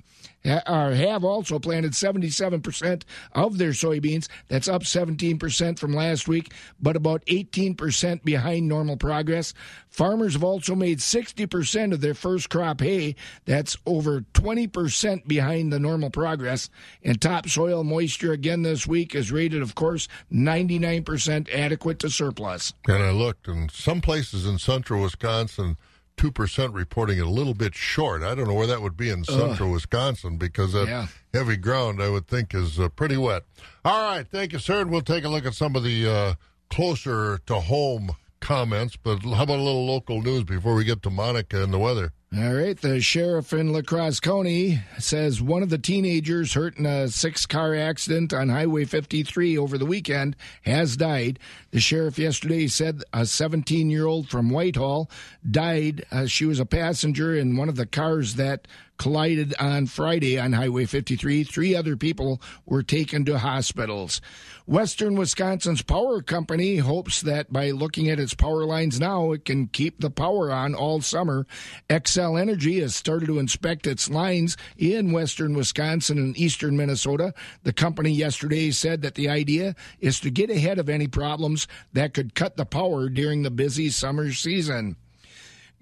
[0.44, 4.28] Or have also planted 77% of their soybeans.
[4.48, 9.54] That's up 17% from last week, but about 18% behind normal progress.
[9.88, 13.16] Farmers have also made 60% of their first crop hay.
[13.46, 16.68] That's over 20% behind the normal progress.
[17.02, 22.74] And topsoil moisture again this week is rated, of course, 99% adequate to surplus.
[22.86, 25.76] And I looked, and some places in central Wisconsin,
[26.16, 28.22] 2% reporting it a little bit short.
[28.22, 31.06] I don't know where that would be in central Wisconsin because that Yeah.
[31.32, 33.42] heavy ground, I would think, is uh, pretty wet.
[33.84, 34.80] All right, thank you, sir.
[34.82, 36.34] And we'll take a look at some of the uh,
[36.70, 38.96] closer to home comments.
[38.96, 42.12] But how about a little local news before we get to Monica and the weather?
[42.36, 46.84] All right, the sheriff in La Crosse County says one of the teenagers hurt in
[46.84, 51.38] a six car accident on Highway 53 over the weekend has died.
[51.74, 55.10] The sheriff yesterday said a 17 year old from Whitehall
[55.50, 56.06] died.
[56.12, 60.52] Uh, she was a passenger in one of the cars that collided on Friday on
[60.52, 61.44] Highway 53.
[61.44, 64.20] Three other people were taken to hospitals.
[64.66, 69.66] Western Wisconsin's power company hopes that by looking at its power lines now, it can
[69.66, 71.46] keep the power on all summer.
[71.90, 77.34] Xcel Energy has started to inspect its lines in western Wisconsin and eastern Minnesota.
[77.64, 82.14] The company yesterday said that the idea is to get ahead of any problems that
[82.14, 84.96] could cut the power during the busy summer season.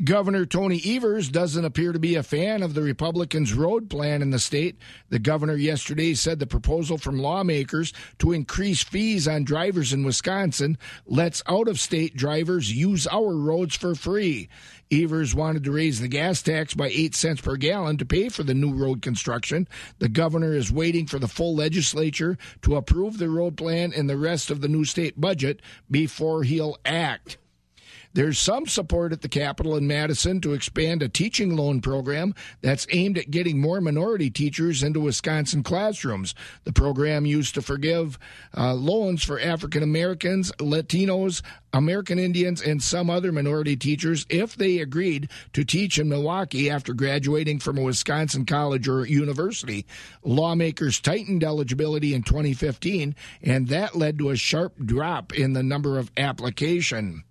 [0.05, 4.31] Governor Tony Evers doesn't appear to be a fan of the Republicans' road plan in
[4.31, 4.77] the state.
[5.11, 10.77] The governor yesterday said the proposal from lawmakers to increase fees on drivers in Wisconsin
[11.07, 14.49] lets out of state drivers use our roads for free.
[14.91, 18.43] Evers wanted to raise the gas tax by 8 cents per gallon to pay for
[18.43, 19.69] the new road construction.
[20.01, 24.17] The governor is waiting for the full legislature to approve the road plan and the
[24.17, 27.39] rest of the new state budget before he'll act.
[28.15, 32.87] There's some support at the Capitol in Madison to expand a teaching loan program that's
[32.91, 36.35] aimed at getting more minority teachers into Wisconsin classrooms.
[36.65, 38.19] The program used to forgive
[38.55, 41.41] uh, loans for African Americans, Latinos,
[41.73, 46.93] American Indians, and some other minority teachers if they agreed to teach in Milwaukee after
[46.93, 49.87] graduating from a Wisconsin college or university.
[50.23, 55.99] Lawmakers tightened eligibility in 2015, and that led to a sharp drop in the number
[55.99, 57.25] of application.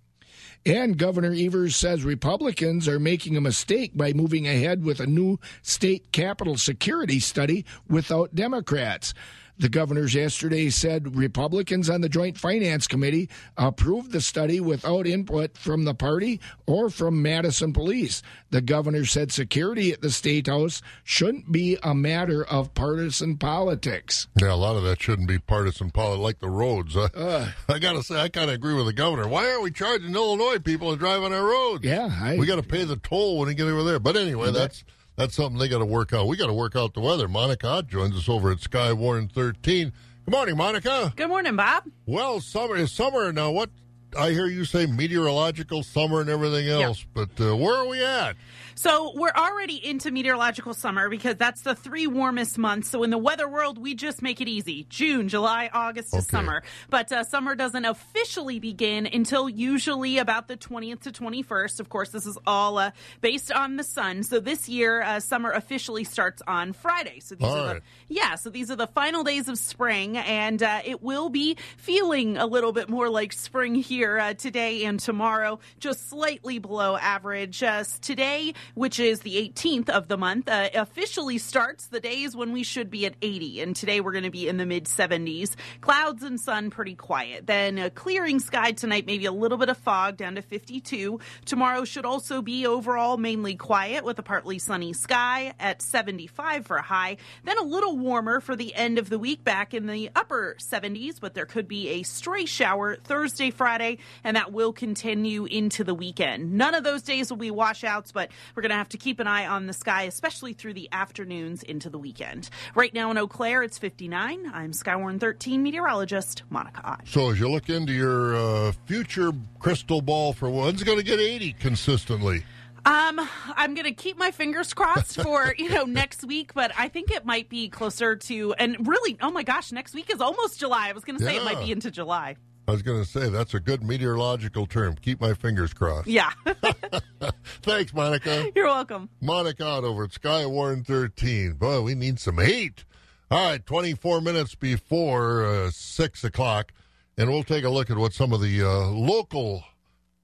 [0.64, 5.40] And Governor Evers says Republicans are making a mistake by moving ahead with a new
[5.60, 9.12] state capitol security study without Democrats.
[9.58, 15.56] The governors yesterday said Republicans on the Joint Finance Committee approved the study without input
[15.56, 18.22] from the party or from Madison Police.
[18.50, 24.26] The governor said security at the State House shouldn't be a matter of partisan politics.
[24.40, 26.96] Yeah, a lot of that shouldn't be partisan politics, like the roads.
[26.96, 29.28] Uh, uh, I got to say, I kind of agree with the governor.
[29.28, 31.84] Why aren't we charging Illinois people to drive on our roads?
[31.84, 33.98] Yeah, I, we got to pay the toll when we get over there.
[33.98, 34.82] But anyway, that's
[35.16, 36.26] that's something they got to work out.
[36.26, 37.28] We got to work out the weather.
[37.28, 39.92] Monica Ott joins us over at Sky Skywarn 13.
[40.24, 41.12] Good morning, Monica.
[41.16, 41.84] Good morning, Bob.
[42.06, 43.50] Well, summer is summer now.
[43.50, 43.70] What
[44.16, 47.28] I hear you say meteorological summer and everything else, yep.
[47.36, 48.36] but uh, where are we at?
[48.74, 52.88] So we're already into meteorological summer because that's the three warmest months.
[52.90, 56.36] So in the weather world, we just make it easy: June, July, August is okay.
[56.36, 56.62] summer.
[56.90, 61.80] But uh, summer doesn't officially begin until usually about the 20th to 21st.
[61.80, 64.22] Of course, this is all uh, based on the sun.
[64.22, 67.20] So this year, uh, summer officially starts on Friday.
[67.20, 67.82] So these all are right.
[68.08, 68.34] the yeah.
[68.36, 72.46] So these are the final days of spring, and uh, it will be feeling a
[72.46, 75.58] little bit more like spring here uh, today and tomorrow.
[75.78, 77.62] Just slightly below average.
[77.62, 82.52] Uh, today which is the 18th of the month, uh, officially starts the days when
[82.52, 83.60] we should be at 80.
[83.60, 85.54] And today we're going to be in the mid 70s.
[85.80, 87.46] Clouds and sun pretty quiet.
[87.46, 91.20] Then a clearing sky tonight, maybe a little bit of fog down to 52.
[91.44, 96.76] Tomorrow should also be overall mainly quiet with a partly sunny sky at 75 for
[96.76, 97.16] a high.
[97.44, 101.20] Then a little warmer for the end of the week back in the upper 70s,
[101.20, 105.94] but there could be a stray shower Thursday, Friday, and that will continue into the
[105.94, 106.52] weekend.
[106.52, 109.26] None of those days will be washouts, but we're going to have to keep an
[109.26, 112.50] eye on the sky, especially through the afternoons into the weekend.
[112.74, 114.50] Right now in Eau Claire, it's 59.
[114.52, 117.02] I'm Skywarn 13 meteorologist Monica Ott.
[117.06, 121.18] So as you look into your uh, future crystal ball for when's going to get
[121.18, 122.44] 80 consistently?
[122.84, 123.20] Um,
[123.54, 127.24] I'm gonna keep my fingers crossed for you know next week, but I think it
[127.24, 130.88] might be closer to and really, oh my gosh, next week is almost July.
[130.88, 131.42] I was gonna say yeah.
[131.42, 132.36] it might be into July.
[132.68, 134.94] I was going to say that's a good meteorological term.
[134.94, 136.06] Keep my fingers crossed.
[136.06, 136.30] Yeah.
[137.62, 138.50] Thanks, Monica.
[138.54, 139.08] You're welcome.
[139.20, 141.54] Monica Ott over at Skywarn 13.
[141.54, 142.84] Boy, we need some heat.
[143.30, 146.72] All right, 24 minutes before uh, 6 o'clock,
[147.16, 149.64] and we'll take a look at what some of the uh, local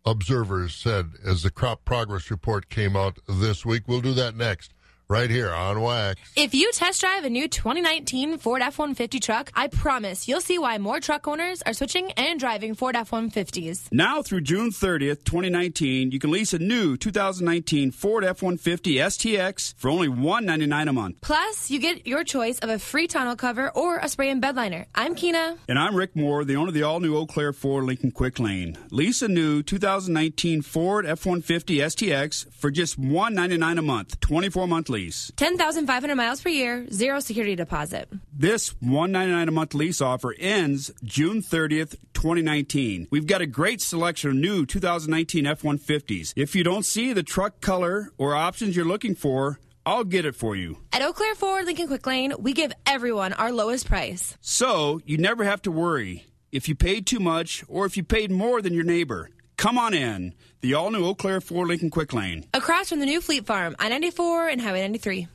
[0.04, 3.84] observers said as the crop progress report came out this week.
[3.86, 4.74] We'll do that next
[5.10, 6.20] right here on Wax.
[6.36, 10.58] If you test drive a new 2019 Ford F 150 truck, I promise you'll see
[10.58, 13.88] why more truck owners are switching and driving Ford F 150s.
[13.90, 19.72] Now through June 30th, 2019, you can lease a new 2019 Ford F 150 STX
[19.78, 21.16] for only 199 a month.
[21.22, 24.56] Plus, you get your choice of a free tonneau cover or a spray and bed
[24.56, 24.84] liner.
[24.94, 25.56] I'm Kina.
[25.70, 28.38] And I'm Rick Moore, the owner of the all new Eau Claire Ford Lincoln Quick
[28.38, 28.76] Lane.
[28.90, 34.97] Lease a new 2019 Ford F 150 STX for just 199 a month, 24 monthly
[34.98, 35.32] lease.
[35.36, 38.08] 10,500 miles per year, zero security deposit.
[38.32, 43.06] This 199 a month lease offer ends June 30th, 2019.
[43.10, 46.32] We've got a great selection of new 2019 F-150s.
[46.36, 50.34] If you don't see the truck color or options you're looking for, I'll get it
[50.34, 50.78] for you.
[50.92, 54.36] At Eau Claire Ford Lincoln Quick Lane, we give everyone our lowest price.
[54.40, 58.30] So you never have to worry if you paid too much or if you paid
[58.30, 59.30] more than your neighbor.
[59.58, 60.34] Come on in.
[60.60, 62.44] The all new Eau Claire Ford Lincoln Quick Lane.
[62.54, 65.26] Across from the new Fleet Farm, I 94 and Highway 93.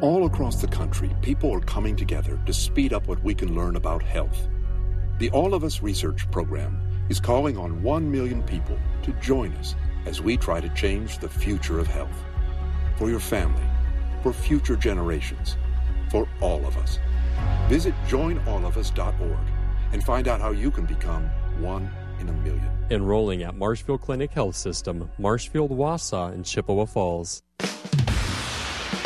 [0.00, 3.76] All across the country, people are coming together to speed up what we can learn
[3.76, 4.48] about health.
[5.18, 9.74] The All of Us Research Program is calling on 1 million people to join us
[10.06, 12.16] as we try to change the future of health.
[12.96, 13.66] For your family,
[14.22, 15.58] for future generations,
[16.10, 16.98] for all of us.
[17.68, 19.38] Visit joinallofus.org
[19.92, 21.90] and find out how you can become one
[22.20, 22.68] in a million.
[22.90, 27.42] Enrolling at Marshfield Clinic Health System, Marshfield, Wausau, and Chippewa Falls.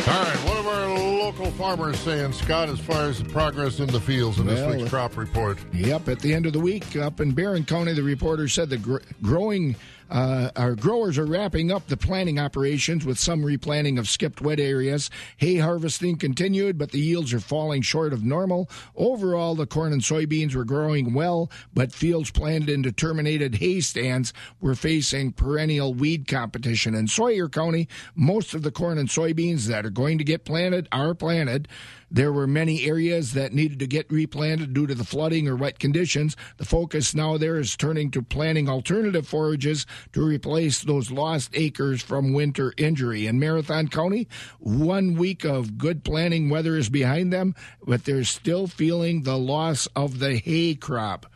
[0.08, 3.88] All right, what are our local farmers saying, Scott, as far as the progress in
[3.88, 5.58] the fields in Well, this week's crop report?
[5.72, 8.76] Yep, at the end of the week up in Barron County, the reporter said the
[8.78, 9.74] gr- growing
[10.10, 14.60] uh, our growers are wrapping up the planting operations with some replanting of skipped wet
[14.60, 15.10] areas.
[15.38, 18.70] Hay harvesting continued, but the yields are falling short of normal.
[18.94, 24.32] Overall, the corn and soybeans were growing well, but fields planted into terminated hay stands
[24.60, 26.94] were facing perennial weed competition.
[26.94, 30.88] In Sawyer County, most of the corn and soybeans that are going to get planted
[30.92, 31.68] are planted.
[32.10, 35.78] There were many areas that needed to get replanted due to the flooding or wet
[35.78, 36.36] conditions.
[36.56, 42.02] The focus now there is turning to planting alternative forages to replace those lost acres
[42.02, 43.26] from winter injury.
[43.26, 44.28] In Marathon County,
[44.58, 47.54] one week of good planting weather is behind them,
[47.84, 51.26] but they're still feeling the loss of the hay crop.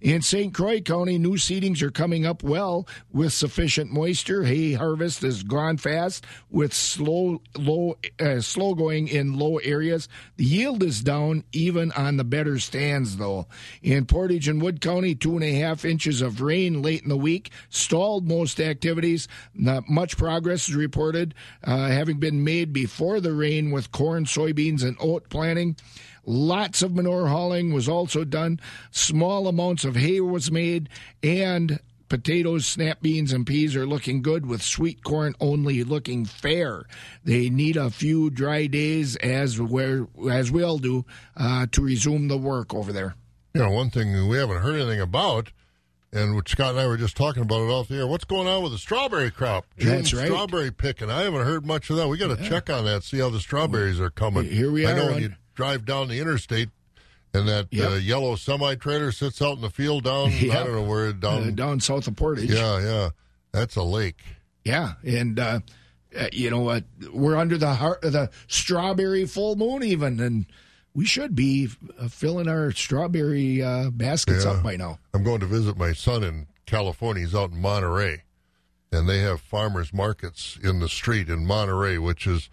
[0.00, 0.54] In St.
[0.54, 4.44] Croix County, new seedings are coming up well with sufficient moisture.
[4.44, 10.08] Hay harvest has gone fast with slow, low, uh, slow going in low areas.
[10.38, 13.46] The yield is down even on the better stands, though.
[13.82, 17.16] In Portage and Wood County, two and a half inches of rain late in the
[17.16, 19.28] week stalled most activities.
[19.52, 24.82] Not much progress is reported, uh, having been made before the rain with corn, soybeans,
[24.82, 25.76] and oat planting.
[26.24, 28.60] Lots of manure hauling was also done.
[28.90, 30.88] Small amounts of hay was made,
[31.22, 36.82] and potatoes, snap beans, and peas are looking good, with sweet corn only looking fair.
[37.24, 41.04] They need a few dry days, as we as we all do,
[41.36, 43.14] uh, to resume the work over there.
[43.54, 45.50] You know, one thing we haven't heard anything about,
[46.12, 48.06] and which Scott and I were just talking about it off the air.
[48.06, 49.66] What's going on with the strawberry crop?
[49.78, 50.26] June That's right.
[50.26, 51.10] Strawberry picking.
[51.10, 52.08] I haven't heard much of that.
[52.08, 54.44] We got to check on that, see how the strawberries are coming.
[54.44, 56.70] Here we I are know when on- you drive down the interstate.
[57.34, 57.90] And that Yep.
[57.90, 60.28] uh, yellow semi trailer sits out in the field down.
[60.32, 61.48] I don't know where down.
[61.48, 62.50] Uh, down south of Portage.
[62.50, 63.10] Yeah, yeah,
[63.52, 64.20] that's a lake.
[64.64, 65.60] Yeah, and uh,
[66.18, 66.84] uh, you know what?
[67.12, 70.46] We're under the heart of the strawberry full moon, even, and
[70.92, 71.68] we should be
[72.00, 74.52] uh, filling our strawberry uh, baskets Yeah.
[74.52, 74.98] up by now.
[75.14, 77.22] I'm going to visit my son in California.
[77.24, 78.22] He's out in Monterey,
[78.90, 82.50] and they have farmers markets in the street in Monterey, which is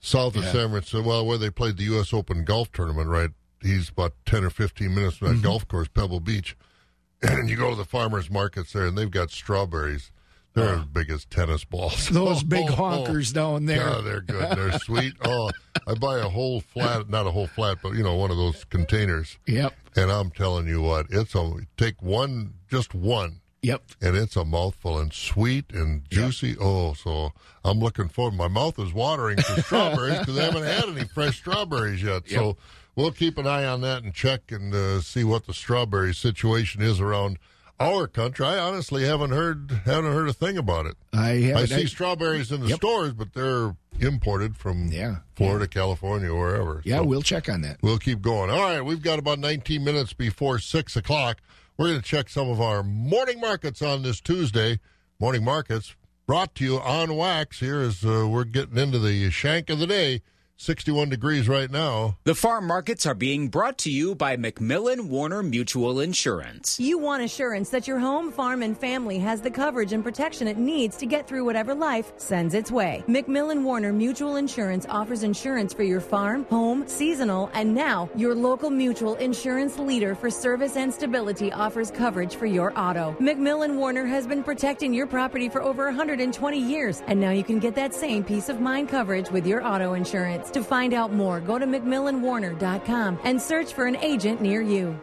[0.00, 0.52] south of Yeah.
[0.52, 1.02] San Francisco.
[1.02, 2.12] Well, where they played the U.S.
[2.12, 3.30] Open golf tournament, right?
[3.62, 5.42] He's about ten or fifteen minutes from that Mm-hmm.
[5.44, 6.56] golf course, Pebble Beach,
[7.22, 10.10] and you go to the farmers markets there, and they've got strawberries.
[10.52, 12.08] They're as big as tennis balls.
[12.12, 13.06] Those big Oh, oh, oh.
[13.08, 13.76] honkers down there.
[13.88, 14.56] Yeah, they're good.
[14.58, 15.12] They're sweet.
[15.24, 15.48] Oh,
[15.86, 18.64] I buy a whole flat, not a whole flat, but you know, one of those
[18.64, 19.38] containers.
[19.46, 19.72] Yep.
[19.94, 23.82] And I'm telling you what, it's a take one, just one, Yep.
[24.00, 26.56] and it's a mouthful and sweet and juicy.
[26.58, 27.32] Oh, so
[27.64, 28.34] I'm looking forward.
[28.34, 32.22] My mouth is watering for strawberries because I haven't had any fresh strawberries yet.
[32.28, 32.56] So
[32.96, 36.80] we'll keep an eye on that and check and uh, see what the strawberry situation
[36.80, 37.38] is around
[37.78, 38.46] our country.
[38.46, 40.96] I honestly haven't heard haven't heard a thing about it.
[41.12, 42.76] I I see strawberries in the Yep.
[42.76, 45.16] stores, but they're imported from Yeah.
[45.34, 46.80] Florida, California, wherever.
[46.84, 47.76] yeah, So- we'll check on that.
[47.82, 48.48] We'll keep going.
[48.50, 51.38] All right, we've got about 19 minutes before 6 o'clock.
[51.80, 54.80] We're going to check some of our morning markets on this Tuesday.
[55.18, 59.70] Morning markets brought to you on wax here as uh, we're getting into the shank
[59.70, 60.20] of the day.
[60.60, 62.18] 61 degrees right now.
[62.24, 66.78] The farm markets are being brought to you by McMillan Warner Mutual Insurance.
[66.78, 70.58] You want assurance that your home, farm, and family has the coverage and protection it
[70.58, 73.02] needs to get through whatever life sends its way.
[73.08, 78.68] McMillan Warner Mutual Insurance offers insurance for your farm, home, seasonal, and now your local
[78.68, 83.16] mutual insurance leader for service and stability offers coverage for your auto.
[83.18, 87.60] McMillan Warner has been protecting your property for over 120 years, and now you can
[87.60, 90.49] get that same peace of mind coverage with your auto insurance.
[90.52, 94.98] To find out more, go to McMillanWarner.com and search for an agent near you.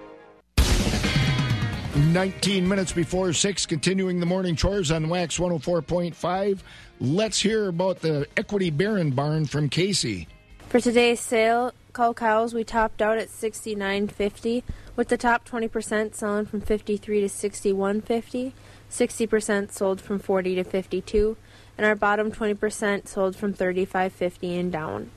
[1.95, 6.59] 19 minutes before 6, continuing the morning chores on Wax 104.5.
[6.99, 10.27] Let's hear about the Equity Barron Barn from Casey.
[10.67, 14.63] For today's sale, call cows we topped out at 69.50
[14.97, 18.51] with the top 20% selling from 53 to 61.50,
[18.91, 21.37] 60% sold from 40 to 52,
[21.77, 25.09] and our bottom 20% sold from 35.50 and down.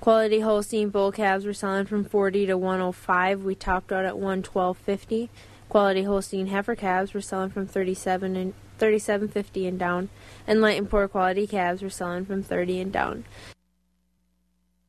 [0.00, 3.44] Quality Holstein bull calves were selling from 40 to 105.
[3.44, 5.28] We topped out at 112.50.
[5.68, 10.08] Quality Holstein heifer calves were selling from 37 and 37.50 and down,
[10.46, 13.24] and light and poor quality calves were selling from 30 and down.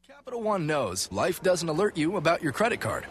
[0.07, 3.05] Capital One knows life doesn't alert you about your credit card.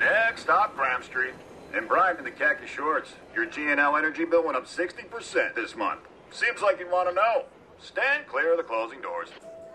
[0.00, 1.34] Next stop, Graham Street.
[1.72, 3.14] And Brian from the khaki shorts.
[3.34, 6.00] Your GNL energy bill went up 60% this month.
[6.32, 7.44] Seems like you'd want to know.
[7.80, 9.28] Stand clear of the closing doors.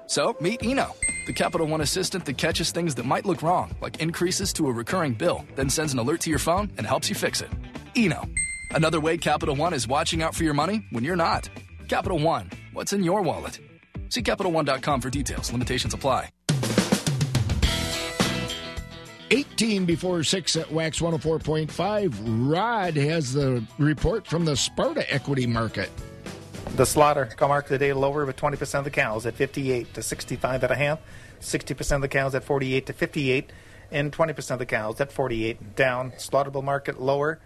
[0.08, 0.95] So, meet Eno,
[1.26, 4.72] the Capital One assistant that catches things that might look wrong, like increases to a
[4.72, 7.49] recurring bill, then sends an alert to your phone and helps you fix it.
[7.95, 8.28] Eno,
[8.72, 11.49] Another way Capital One is watching out for your money when you're not.
[11.88, 13.60] Capital One, what's in your wallet?
[14.10, 15.51] See CapitalOne.com for details.
[15.51, 16.30] Limitations apply.
[19.30, 22.49] 18 before 6 at Wax 104.5.
[22.49, 25.89] Rod has the report from the Sparta equity market.
[26.76, 30.63] The slaughter cow market today lower with 20% of the cows at 58 to 65
[30.63, 30.99] and a half,
[31.41, 33.51] 60% of the cows at 48 to 58,
[33.91, 36.11] and 20% of the cows at 48 down.
[36.11, 37.39] Slaughterable market lower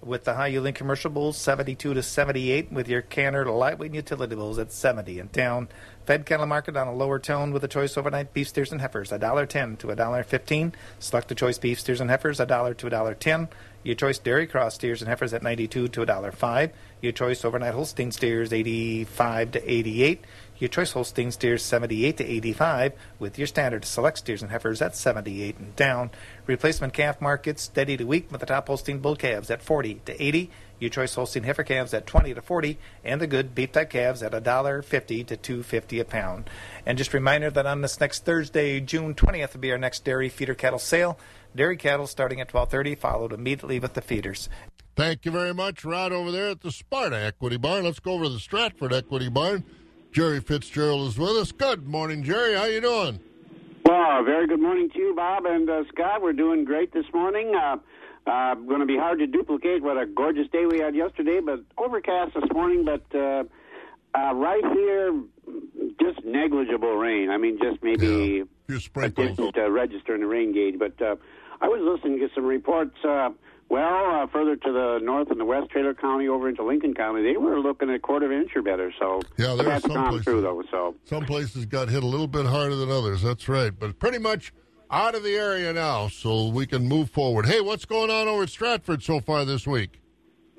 [0.00, 4.58] with the high yielding commercial bulls 72 to 78 with your canner lightweight utility bulls
[4.58, 5.68] at 70 and down.
[6.04, 9.10] Fed cattle market on a lower tone with a choice overnight beef steers and heifers
[9.10, 13.48] $1.10 to $1.15 select the choice beef steers and heifers $1 to $1.10
[13.82, 16.70] your choice dairy cross steers and heifers at 92 to $1.05
[17.00, 20.24] your choice overnight holstein steers 85 to 88
[20.62, 24.94] your choice Holstein steers 78 to 85, with your standard select steers and heifers at
[24.94, 26.10] 78 and down.
[26.46, 30.22] Replacement calf market steady to weak, with the top Holstein bull calves at 40 to
[30.22, 30.52] 80.
[30.78, 34.22] Your choice Holstein heifer calves at 20 to 40, and the good beef type calves
[34.22, 36.48] at $1.50 to 2.50 a pound.
[36.86, 40.04] And just a reminder that on this next Thursday, June 20th, will be our next
[40.04, 41.18] dairy feeder cattle sale.
[41.54, 44.48] Dairy cattle starting at 12:30, followed immediately with the feeders.
[44.96, 47.84] Thank you very much, Rod, over there at the Sparta Equity Barn.
[47.84, 49.64] Let's go over to the Stratford Equity Barn.
[50.12, 51.52] Jerry Fitzgerald is with us.
[51.52, 52.54] Good morning, Jerry.
[52.54, 53.20] How are you doing?
[53.86, 56.22] Well, very good morning to you, Bob and uh, Scott.
[56.22, 57.54] We're doing great this morning.
[57.54, 57.78] Uh,
[58.26, 61.60] uh, going to be hard to duplicate what a gorgeous day we had yesterday, but
[61.78, 62.84] overcast this morning.
[62.84, 63.44] But uh,
[64.14, 65.22] uh, right here,
[66.00, 67.30] just negligible rain.
[67.30, 68.42] I mean, just maybe yeah,
[68.76, 70.78] a didn't uh, register in the rain gauge.
[70.78, 71.16] But uh,
[71.62, 72.96] I was listening to some reports.
[73.04, 73.30] Uh,
[73.68, 77.22] well, uh, further to the north in the west, Taylor County over into Lincoln County,
[77.22, 78.92] they were looking at a quarter of an inch or better.
[78.98, 80.62] So yeah, there that's some gone places, through though.
[80.70, 83.22] So some places got hit a little bit harder than others.
[83.22, 84.52] That's right, but pretty much
[84.90, 87.46] out of the area now, so we can move forward.
[87.46, 90.01] Hey, what's going on over at Stratford so far this week?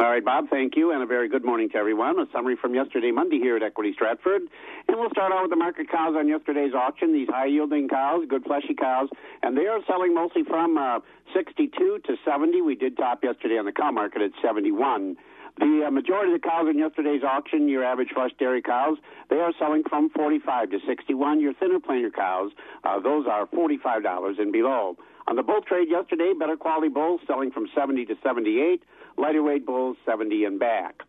[0.03, 2.19] All right, Bob, thank you, and a very good morning to everyone.
[2.19, 4.41] A summary from yesterday, Monday, here at Equity Stratford.
[4.89, 7.13] And we'll start out with the market cows on yesterday's auction.
[7.13, 9.07] These high yielding cows, good fleshy cows,
[9.43, 10.99] and they are selling mostly from uh,
[11.33, 12.61] 62 to 70.
[12.63, 15.15] We did top yesterday on the cow market at 71.
[15.59, 18.97] The uh, majority of the cows in yesterday's auction, your average flush dairy cows,
[19.29, 21.39] they are selling from 45 to 61.
[21.39, 22.51] Your thinner planer cows,
[22.83, 24.97] uh, those are $45 and below.
[25.27, 28.83] On the bull trade yesterday, better quality bulls selling from 70 to 78,
[29.17, 31.01] lighter weight bulls 70 and back.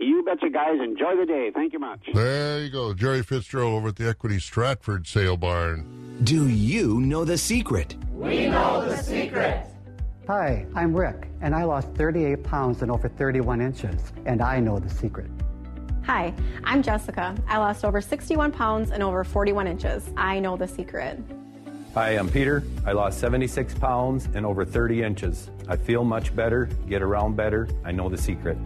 [0.00, 0.78] You betcha, guys.
[0.80, 1.50] Enjoy the day.
[1.52, 2.00] Thank you much.
[2.14, 2.94] There you go.
[2.94, 6.20] Jerry Fitzgerald over at the Equity Stratford Sale Barn.
[6.22, 7.96] Do you know the secret?
[8.12, 9.66] We know the secret.
[10.28, 14.78] Hi, I'm Rick, and I lost 38 pounds and over 31 inches, and I know
[14.78, 15.30] the secret.
[16.04, 16.34] Hi,
[16.64, 17.34] I'm Jessica.
[17.48, 20.08] I lost over 61 pounds and over 41 inches.
[20.16, 21.18] I know the secret.
[21.98, 22.62] Hi, I'm Peter.
[22.86, 25.50] I lost 76 pounds and over 30 inches.
[25.66, 27.68] I feel much better, get around better.
[27.84, 28.56] I know the secret.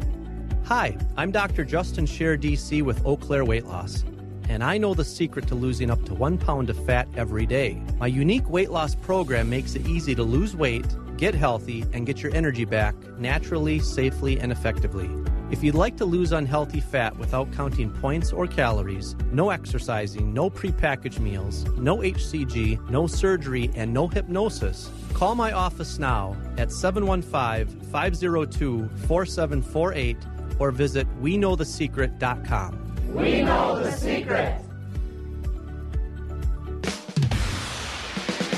[0.66, 1.64] Hi, I'm Dr.
[1.64, 4.04] Justin Scheer, DC with Eau Claire Weight Loss.
[4.50, 7.80] and I know the secret to losing up to one pound of fat every day.
[7.98, 10.84] My unique weight loss program makes it easy to lose weight,
[11.16, 15.08] get healthy, and get your energy back naturally, safely, and effectively.
[15.52, 20.48] If you'd like to lose unhealthy fat without counting points or calories, no exercising, no
[20.48, 27.82] prepackaged meals, no HCG, no surgery, and no hypnosis, call my office now at 715
[27.90, 30.16] 502 4748
[30.58, 33.12] or visit WeKnowTheSecret.com.
[33.14, 34.58] We know the secret.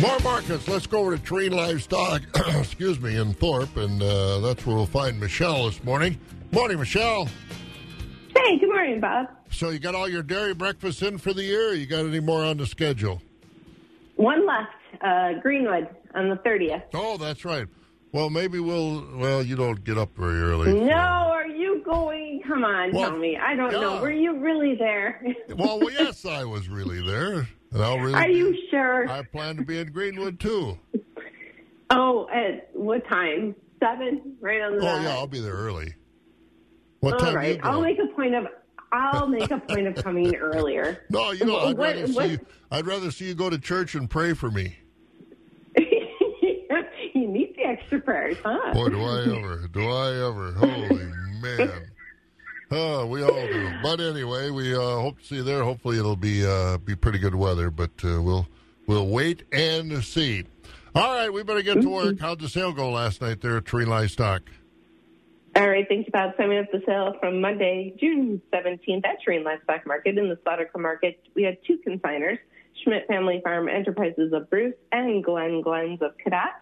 [0.00, 0.68] More markets.
[0.68, 2.22] Let's go over to Tree Livestock,
[2.56, 6.20] excuse me, in Thorp, and uh, that's where we'll find Michelle this morning.
[6.54, 7.26] Morning, Michelle.
[8.36, 9.26] Hey, good morning, Bob.
[9.50, 11.70] So you got all your dairy breakfasts in for the year?
[11.70, 13.20] Or you got any more on the schedule?
[14.14, 16.84] One left, uh, Greenwood on the 30th.
[16.94, 17.66] Oh, that's right.
[18.12, 19.04] Well, maybe we'll.
[19.16, 20.72] Well, you don't get up very early.
[20.74, 22.40] No, are you going?
[22.46, 23.36] Come on, Well, tell me.
[23.36, 24.00] I don't know.
[24.00, 25.26] Were you really there?
[25.56, 28.14] well, well, yes, I was really there, and I'll really.
[28.14, 29.08] Are you sure?
[29.08, 30.78] I plan to be in Greenwood too.
[31.90, 33.56] Oh, at what time?
[33.80, 34.88] Seven, right on the.
[34.88, 35.94] Oh yeah, I'll be there early.
[37.04, 37.60] What All right?
[37.62, 38.46] I'll make a point of.
[38.92, 41.04] I'll make a point of coming earlier.
[41.10, 42.32] No, you know, I'd What- rather what- see.
[42.32, 42.38] You,
[42.70, 44.76] I'd rather see you go to church and pray for me.
[45.76, 48.72] you need the extra prayers, huh?
[48.72, 49.68] Boy, do I ever!
[49.72, 50.52] Do I ever!
[50.52, 51.04] Holy
[51.40, 51.70] man!
[52.70, 53.70] Oh, we all do.
[53.82, 55.62] But anyway, we uh, hope to see you there.
[55.62, 57.70] Hopefully, it'll be uh, be pretty good weather.
[57.70, 58.46] But uh, we'll
[58.86, 60.44] we'll wait and see.
[60.94, 62.20] All right, we better get to work.
[62.20, 64.42] How'd the sale go last night there at Tree Livestock?
[65.56, 69.86] All right, thanks about summing up the sale from Monday, June 17th at Terrain Livestock
[69.86, 70.18] Market.
[70.18, 72.38] In the slaughter market, we had two consigners,
[72.82, 76.54] Schmidt Family Farm Enterprises of Bruce and Glen Glens of Cadott,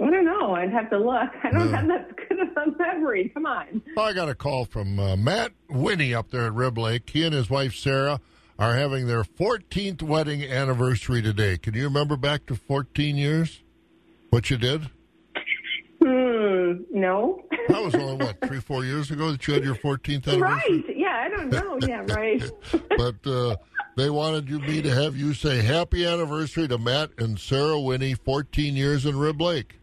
[0.00, 0.54] I don't know.
[0.54, 1.30] I'd have to look.
[1.42, 3.30] I don't have that good of a memory.
[3.32, 3.82] Come on.
[3.98, 7.08] I got a call from uh, Matt Winnie up there at Rib Lake.
[7.08, 8.20] He and his wife Sarah
[8.58, 11.58] are having their 14th wedding anniversary today.
[11.58, 13.62] Can you remember back to 14 years?
[14.30, 14.90] What you did?
[16.02, 16.82] Hmm.
[16.90, 17.42] No.
[17.68, 20.84] That was only what three, four years ago that you had your 14th anniversary.
[20.86, 20.96] right.
[20.96, 21.22] Yeah.
[21.24, 21.78] I don't know.
[21.88, 22.04] Yeah.
[22.06, 22.42] Right.
[22.96, 23.56] but uh,
[23.96, 28.14] they wanted you me to have you say happy anniversary to Matt and Sarah Winnie,
[28.14, 29.80] 14 years in Rib Lake.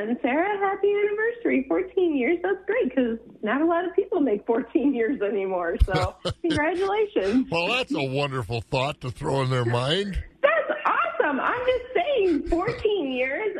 [0.00, 1.64] Well, hey, Matt and Sarah, happy anniversary.
[1.68, 2.38] 14 years.
[2.42, 5.76] That's great because not a lot of people make 14 years anymore.
[5.84, 7.46] So, congratulations.
[7.50, 10.22] Well, that's a wonderful thought to throw in their mind.
[10.42, 11.38] That's awesome.
[11.40, 13.56] I'm just saying, 14 years.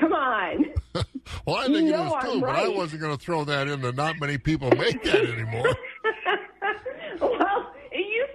[0.00, 0.66] Come on.
[1.46, 3.44] Well, I think You it know is too, I'm but I wasn't going to throw
[3.44, 3.80] that in.
[3.80, 5.74] That not many people make that anymore.
[7.18, 7.63] Well, it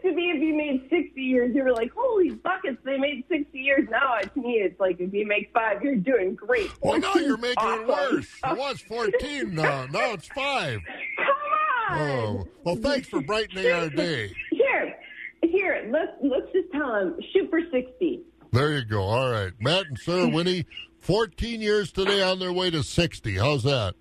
[0.10, 3.57] to be if you made 60 years, you were like, holy buckets, they made 60
[3.57, 3.88] years.
[3.89, 6.70] Now, to me, it's like if you make five, you're doing great.
[6.84, 8.16] Oh, well, now you're making it awesome.
[8.16, 8.28] worse.
[8.45, 9.86] It was 14 now.
[9.88, 10.80] Now it's five.
[11.18, 11.99] Come on.
[11.99, 14.34] Oh, well, thanks for brightening our day.
[14.51, 14.95] Here,
[15.43, 18.22] here, let's, let's just tell them, shoot for 60.
[18.51, 19.01] There you go.
[19.01, 19.53] All right.
[19.60, 20.66] Matt and Sarah Winnie,
[20.99, 23.38] 14 years today on their way to 60.
[23.38, 23.95] How's that?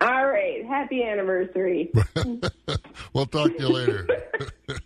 [0.00, 0.64] All right.
[0.66, 1.92] Happy anniversary.
[3.12, 4.06] We'll talk to you later.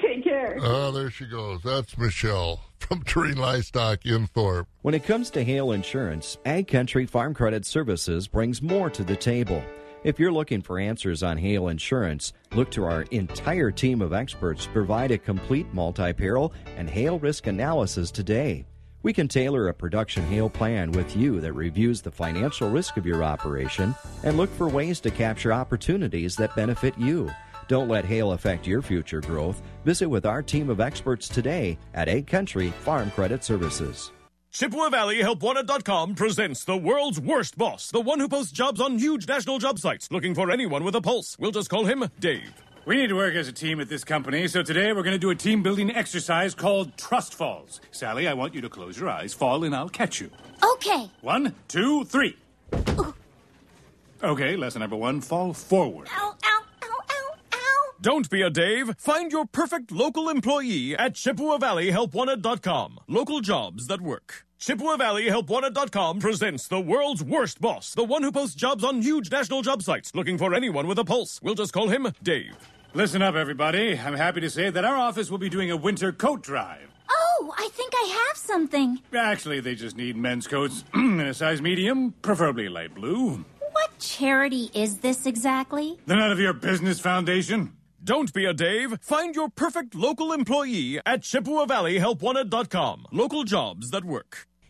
[0.00, 0.56] Take care.
[0.60, 1.62] Oh, there she goes.
[1.64, 4.66] That's Michelle from Terrain Livestock in Thorp.
[4.82, 9.16] When it comes to hail insurance, Ag Country Farm Credit Services brings more to the
[9.16, 9.64] table.
[10.04, 14.66] If you're looking for answers on hail insurance, look to our entire team of experts
[14.66, 18.66] to provide a complete multi peril and hail risk analysis today.
[19.04, 23.04] We can tailor a production hail plan with you that reviews the financial risk of
[23.04, 27.30] your operation and look for ways to capture opportunities that benefit you.
[27.68, 29.60] Don't let hail affect your future growth.
[29.84, 34.10] Visit with our team of experts today at Ag Country Farm Credit Services.
[34.50, 39.28] Chippewa Valley HelpWanted.com presents the world's worst boss, the one who posts jobs on huge
[39.28, 41.36] national job sites, looking for anyone with a pulse.
[41.38, 42.54] We'll just call him Dave.
[42.86, 45.18] We need to work as a team at this company, so today we're going to
[45.18, 47.80] do a team building exercise called Trust Falls.
[47.90, 50.30] Sally, I want you to close your eyes, fall, and I'll catch you.
[50.62, 51.10] Okay.
[51.22, 52.36] One, two, three.
[54.22, 56.08] Okay, lesson number one fall forward.
[56.14, 57.90] Ow, ow, ow, ow, ow.
[58.02, 58.94] Don't be a Dave.
[58.98, 63.00] Find your perfect local employee at Chippewa Valley HelpWanted.com.
[63.08, 64.44] Local jobs that work.
[64.58, 69.30] Chippewa Valley HelpWanted.com presents the world's worst boss, the one who posts jobs on huge
[69.30, 71.40] national job sites, looking for anyone with a pulse.
[71.42, 72.56] We'll just call him Dave.
[72.96, 73.98] Listen up, everybody.
[73.98, 76.90] I'm happy to say that our office will be doing a winter coat drive.
[77.10, 79.00] Oh, I think I have something.
[79.12, 83.44] Actually, they just need men's coats in a size medium, preferably light blue.
[83.72, 85.98] What charity is this exactly?
[86.06, 87.72] The None of Your Business Foundation.
[88.02, 88.96] Don't be a Dave.
[89.00, 93.06] Find your perfect local employee at Chippewa Valley HelpWanted.com.
[93.10, 94.46] Local jobs that work.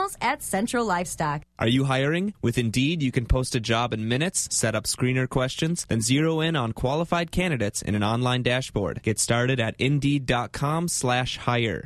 [0.00, 1.42] professionals at Central Livestock.
[1.58, 2.34] Are you hiring?
[2.42, 6.40] With Indeed, you can post a job in minutes, set up screener questions, then zero
[6.40, 9.02] in on qualified candidates in an online dashboard.
[9.02, 11.84] Get started at Indeed.com slash hire.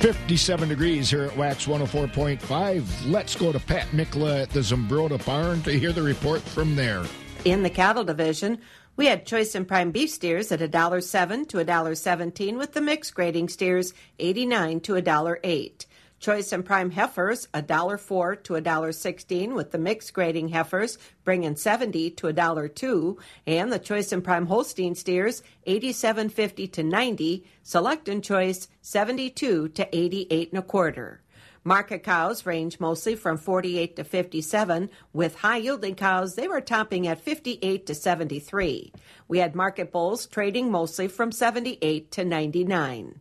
[0.00, 3.10] 57 degrees here at Wax 104.5.
[3.10, 7.04] Let's go to Pat Mikla at the Zumbrota Barn to hear the report from there.
[7.44, 8.58] In the cattle division,
[8.96, 13.48] we had choice and prime beef steers at $1.07 to $1.17 with the mixed grading
[13.48, 15.86] steers 89 to $1.08.
[16.20, 22.26] Choice and prime heifers $1.04 to $1.16 with the mixed grading heifers bringing 70 to
[22.26, 29.68] $1.02 and the choice and prime Holstein steers 87.50 to 90, select and choice 72
[29.68, 31.22] to 88 and a quarter.
[31.64, 37.06] Market cows range mostly from 48 to 57, with high yielding cows, they were topping
[37.06, 38.92] at 58 to 73.
[39.28, 43.20] We had market bulls trading mostly from 78 to 99.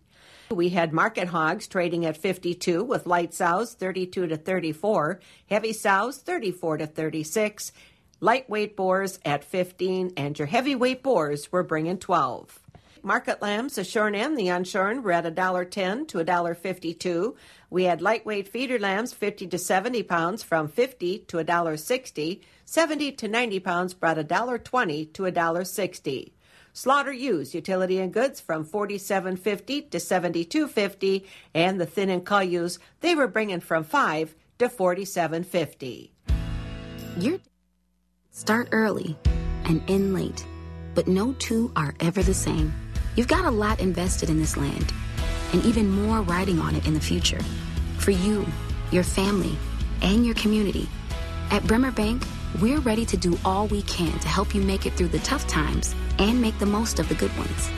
[0.51, 5.19] We had market hogs trading at 52 with light sows 32 to 34,
[5.49, 7.73] heavy sows 34 to 36,
[8.21, 12.57] lightweight boars at 15, and your heavyweight boars were bringing 12.
[13.03, 17.35] Market lambs, the shorn and the unshorn, were at $1.10 to $1.52.
[17.69, 22.41] We had lightweight feeder lambs, 50 to 70 pounds, from 50 to $1.60.
[22.65, 26.31] 70 to 90 pounds brought $1.20 to $1.60.
[26.73, 32.79] Slaughter ewes, utility and goods from 47.50 to 72.50, and the thin and cull ewes,
[33.01, 36.09] they were bringing from 5 to 47.50.
[37.17, 37.39] Your
[38.31, 39.17] start early
[39.65, 40.45] and end late,
[40.95, 42.73] but no two are ever the same.
[43.15, 44.93] You've got a lot invested in this land,
[45.53, 47.39] and even more riding on it in the future.
[47.97, 48.45] For you,
[48.91, 49.57] your family,
[50.01, 50.87] and your community.
[51.51, 52.23] At Bremer Bank,
[52.61, 55.47] we're ready to do all we can to help you make it through the tough
[55.47, 57.69] times and make the most of the good ones.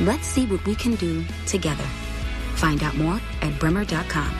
[0.00, 1.84] Let's see what we can do together.
[2.54, 4.34] Find out more at bremer.com.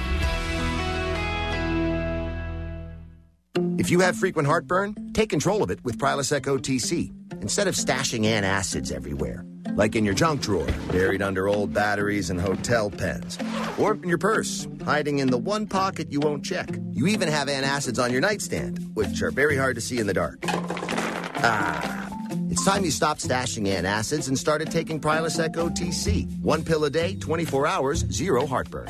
[3.79, 8.24] If you have frequent heartburn, take control of it with Prilosec OTC instead of stashing
[8.24, 9.45] antacids everywhere,
[9.77, 13.39] like in your junk drawer, buried under old batteries and hotel pens,
[13.79, 16.68] or in your purse, hiding in the one pocket you won't check.
[16.93, 20.14] You even have antacids on your nightstand, which are very hard to see in the
[20.14, 20.39] dark.
[20.49, 22.09] Ah,
[22.51, 26.41] it's time you stopped stashing antacids and started taking Prilosec OTC.
[26.41, 28.89] One pill a day, 24 hours, zero heartburn.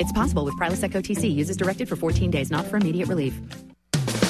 [0.00, 1.34] It's possible with Prilosec OTC.
[1.34, 3.34] Uses directed for 14 days, not for immediate relief.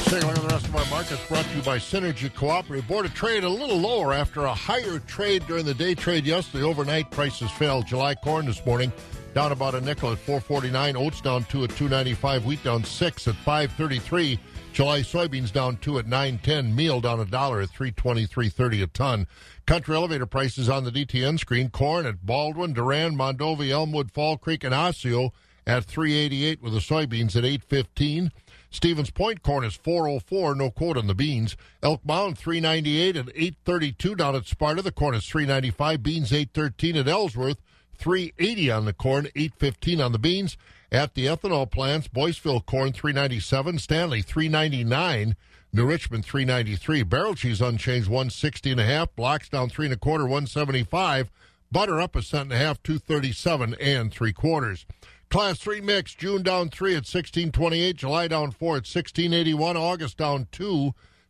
[0.08, 2.88] Taking a look at the rest of our markets brought to you by Synergy Cooperative.
[2.88, 6.64] Board of Trade a little lower after a higher trade during the day trade yesterday.
[6.64, 7.82] Overnight prices fell.
[7.82, 8.90] July corn this morning
[9.34, 10.96] down about a nickel at 449.
[10.96, 12.46] Oats down two at 295.
[12.46, 14.40] Wheat down six at 533.
[14.72, 16.74] July soybeans down two at 910.
[16.74, 19.26] Meal down a dollar at 323.30 a ton.
[19.66, 21.68] Country elevator prices on the DTN screen.
[21.68, 25.32] Corn at Baldwin, Durand, Mondovi, Elmwood, Fall Creek, and Osseo
[25.66, 28.32] at 388 with the soybeans at 815.
[28.70, 31.56] Stevens Point corn is 404, no quote on the beans.
[31.82, 34.82] Elk Mound 398 and 832 down at Sparta.
[34.82, 36.02] The corn is 395.
[36.02, 37.58] Beans 813 at Ellsworth.
[37.98, 40.56] 380 on the corn, 815 on the beans.
[40.90, 45.36] At the ethanol plants, Boyceville corn 397, Stanley 399,
[45.72, 49.98] New Richmond 393, barrel cheese unchanged 160 and a half, blocks down three and a
[49.98, 51.30] quarter 175,
[51.70, 54.86] butter up a cent and a half 237 and three quarters.
[55.30, 60.48] Class 3 mix, June down 3 at 1628, July down 4 at 1681, August down
[60.52, 60.66] 2,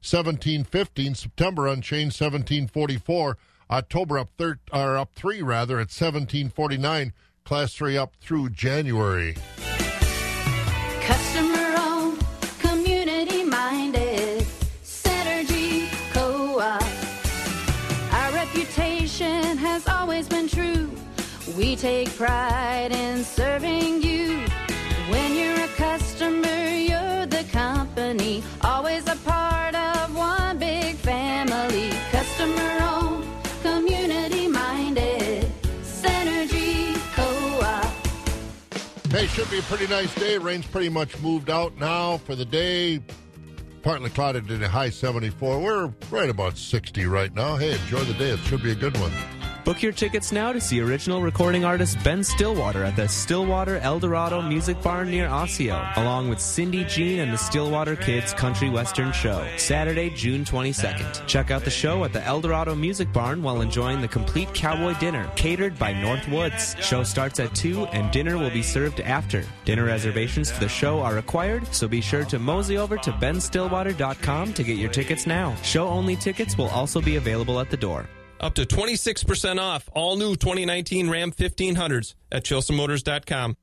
[0.01, 3.37] 1715, September unchanged 1744,
[3.71, 7.13] October up thir- or up 3 rather at 1749,
[7.45, 9.35] Class 3 up through January.
[11.01, 12.25] Customer owned,
[12.61, 14.47] community minded,
[14.85, 16.83] Synergy Co-op.
[18.13, 20.28] Our reputation has always
[21.79, 24.45] take pride in serving you.
[25.09, 28.43] When you're a customer, you're the company.
[28.63, 31.91] Always a part of one big family.
[32.11, 33.25] Customer owned,
[33.63, 35.47] community minded.
[35.83, 37.85] Synergy Co-op.
[39.13, 40.37] Hey, should be a pretty nice day.
[40.37, 43.01] Rain's pretty much moved out now for the day.
[43.83, 45.61] Partly clouded to the high 74.
[45.61, 47.55] We're right about 60 right now.
[47.55, 48.31] Hey, enjoy the day.
[48.31, 49.13] It should be a good one.
[49.69, 54.41] Book your tickets now to see original recording artist Ben Stillwater at the Stillwater Eldorado
[54.41, 59.47] Music Barn near Osseo, along with Cindy Jean and the Stillwater Kids Country Western Show,
[59.59, 61.27] Saturday, June 22nd.
[61.27, 65.31] Check out the show at the Eldorado Music Barn while enjoying the complete cowboy dinner
[65.37, 66.75] catered by North Woods.
[66.81, 69.45] Show starts at 2 and dinner will be served after.
[69.67, 74.55] Dinner reservations for the show are required, so be sure to mosey over to benstillwater.com
[74.55, 75.55] to get your tickets now.
[75.57, 78.09] Show only tickets will also be available at the door.
[78.41, 83.57] Up to 26% off all new 2019 Ram 1500s at ChilsonMotors.com.